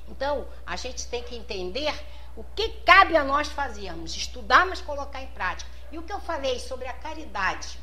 [0.09, 1.93] Então, a gente tem que entender
[2.37, 5.69] o que cabe a nós fazermos, estudar, mas colocar em prática.
[5.91, 7.81] E o que eu falei sobre a caridade,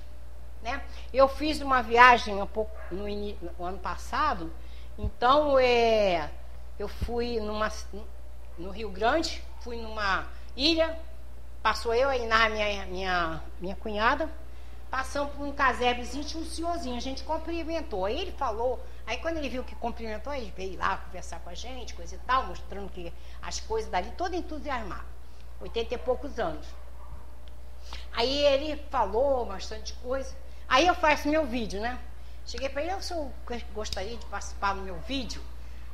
[0.61, 0.82] né?
[1.13, 4.51] Eu fiz uma viagem um pouco no, no ano passado,
[4.97, 6.32] então é,
[6.80, 7.70] eu fui numa,
[8.57, 10.97] no Rio Grande, fui numa ilha
[11.61, 14.29] Passou eu aí na minha, minha, minha cunhada,
[14.89, 18.05] passamos por um casebezinho, tinha um senhorzinho, a gente cumprimentou.
[18.05, 21.53] Aí ele falou, aí quando ele viu que cumprimentou, ele veio lá conversar com a
[21.53, 25.05] gente, coisa e tal, mostrando que as coisas dali, todo entusiasmado.
[25.59, 26.67] 80 e poucos anos.
[28.13, 30.35] Aí ele falou bastante coisa.
[30.67, 31.99] Aí eu faço meu vídeo, né?
[32.45, 33.31] Cheguei para ele, eu sou,
[33.73, 35.41] gostaria de participar do meu vídeo.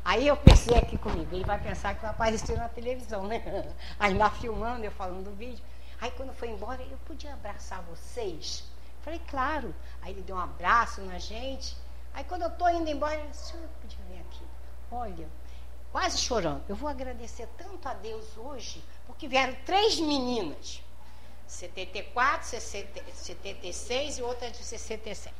[0.06, 3.42] Aí eu pensei aqui comigo, ele vai pensar que vai aparecer na televisão, né?
[3.98, 5.64] Aí lá filmando, eu falando do vídeo.
[6.02, 8.66] Aí quando foi embora, eu podia abraçar vocês?
[9.02, 9.74] Falei, claro.
[10.02, 11.78] Aí ele deu um abraço na gente.
[12.14, 14.44] Aí quando eu estou indo embora, disse, senhor podia vir aqui.
[14.92, 15.30] Olha,
[15.92, 16.64] quase chorando.
[16.68, 20.82] Eu vou agradecer tanto a Deus hoje, porque vieram três meninas.
[21.48, 22.46] 74,
[23.14, 25.34] 76 e outra de 67.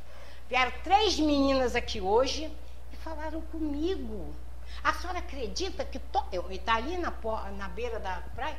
[0.48, 2.50] Vieram três meninas aqui hoje
[2.92, 4.34] e falaram comigo.
[4.84, 6.22] A senhora acredita que to...
[6.30, 7.10] eu está ali na,
[7.56, 8.56] na beira da praia?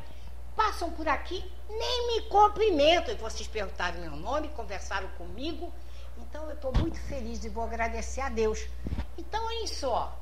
[0.55, 3.13] Passam por aqui, nem me cumprimentam.
[3.13, 5.71] E vocês perguntaram meu nome, conversaram comigo.
[6.17, 8.59] Então eu estou muito feliz e vou agradecer a Deus.
[9.15, 10.19] Então, olha só.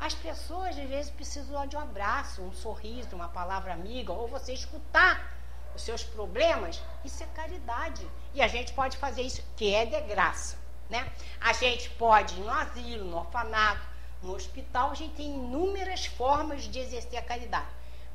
[0.00, 4.52] As pessoas às vezes precisam de um abraço, um sorriso, uma palavra amiga, ou você
[4.52, 5.32] escutar
[5.76, 6.82] os seus problemas.
[7.04, 8.04] Isso é caridade.
[8.34, 10.58] E a gente pode fazer isso, que é de graça.
[10.90, 11.08] Né?
[11.40, 13.91] A gente pode ir no asilo, no orfanato,
[14.22, 17.66] no hospital, a gente tem inúmeras formas de exercer a caridade.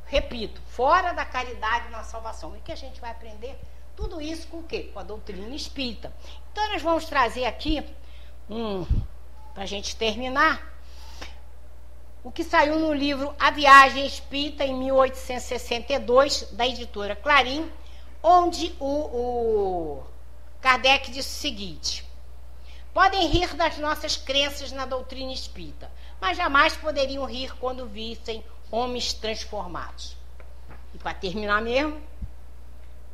[0.05, 2.55] Repito, fora da caridade na salvação.
[2.55, 3.59] E que a gente vai aprender
[3.95, 4.89] tudo isso com o quê?
[4.93, 6.13] Com a doutrina espírita.
[6.51, 7.83] Então, nós vamos trazer aqui,
[8.49, 8.85] um,
[9.53, 10.77] para a gente terminar,
[12.23, 17.69] o que saiu no livro A Viagem Espírita, em 1862, da editora Clarim,
[18.23, 20.03] onde o, o
[20.61, 22.06] Kardec disse o seguinte:
[22.97, 29.13] Podem rir das nossas crenças na doutrina espírita, mas jamais poderiam rir quando vissem homens
[29.13, 30.17] transformados.
[30.95, 32.01] E para terminar mesmo,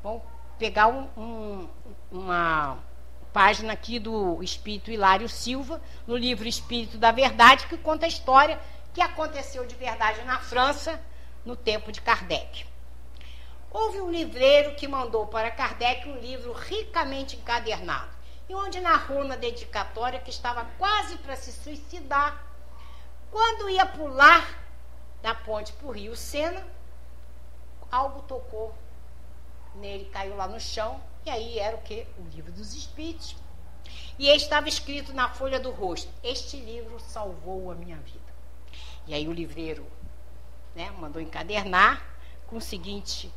[0.02, 0.22] vamos
[0.58, 1.70] pegar um, um,
[2.10, 2.78] uma
[3.34, 8.58] página aqui do Espírito Hilário Silva, no livro Espírito da Verdade, que conta a história
[8.94, 10.98] que aconteceu de verdade na França
[11.44, 12.66] no tempo de Kardec.
[13.70, 19.36] Houve um livreiro que mandou para Kardec um livro ricamente encadernado, e onde narrou na
[19.36, 22.44] dedicatória que estava quase para se suicidar
[23.32, 24.64] quando ia pular
[25.22, 26.64] da ponte para o rio Sena,
[27.92, 28.76] algo tocou
[29.76, 32.06] nele, caiu lá no chão, e aí era o que?
[32.20, 33.36] O livro dos Espíritos.
[34.20, 38.34] E estava escrito na folha do rosto: Este livro salvou a minha vida.
[39.08, 39.86] E aí o livreiro
[40.76, 42.06] né, mandou encadernar
[42.48, 43.34] com a seguinte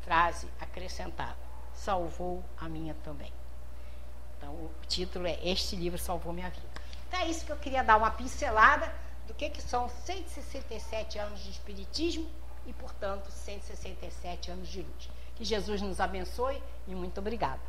[0.00, 1.38] frase acrescentada:
[1.72, 3.32] Salvou a minha também.
[4.46, 6.66] Então o título é Este livro salvou minha vida.
[7.08, 8.94] Então é isso que eu queria dar uma pincelada
[9.26, 12.30] do que, que são 167 anos de Espiritismo
[12.64, 15.10] e, portanto, 167 anos de luz.
[15.34, 17.60] Que Jesus nos abençoe e muito obrigada.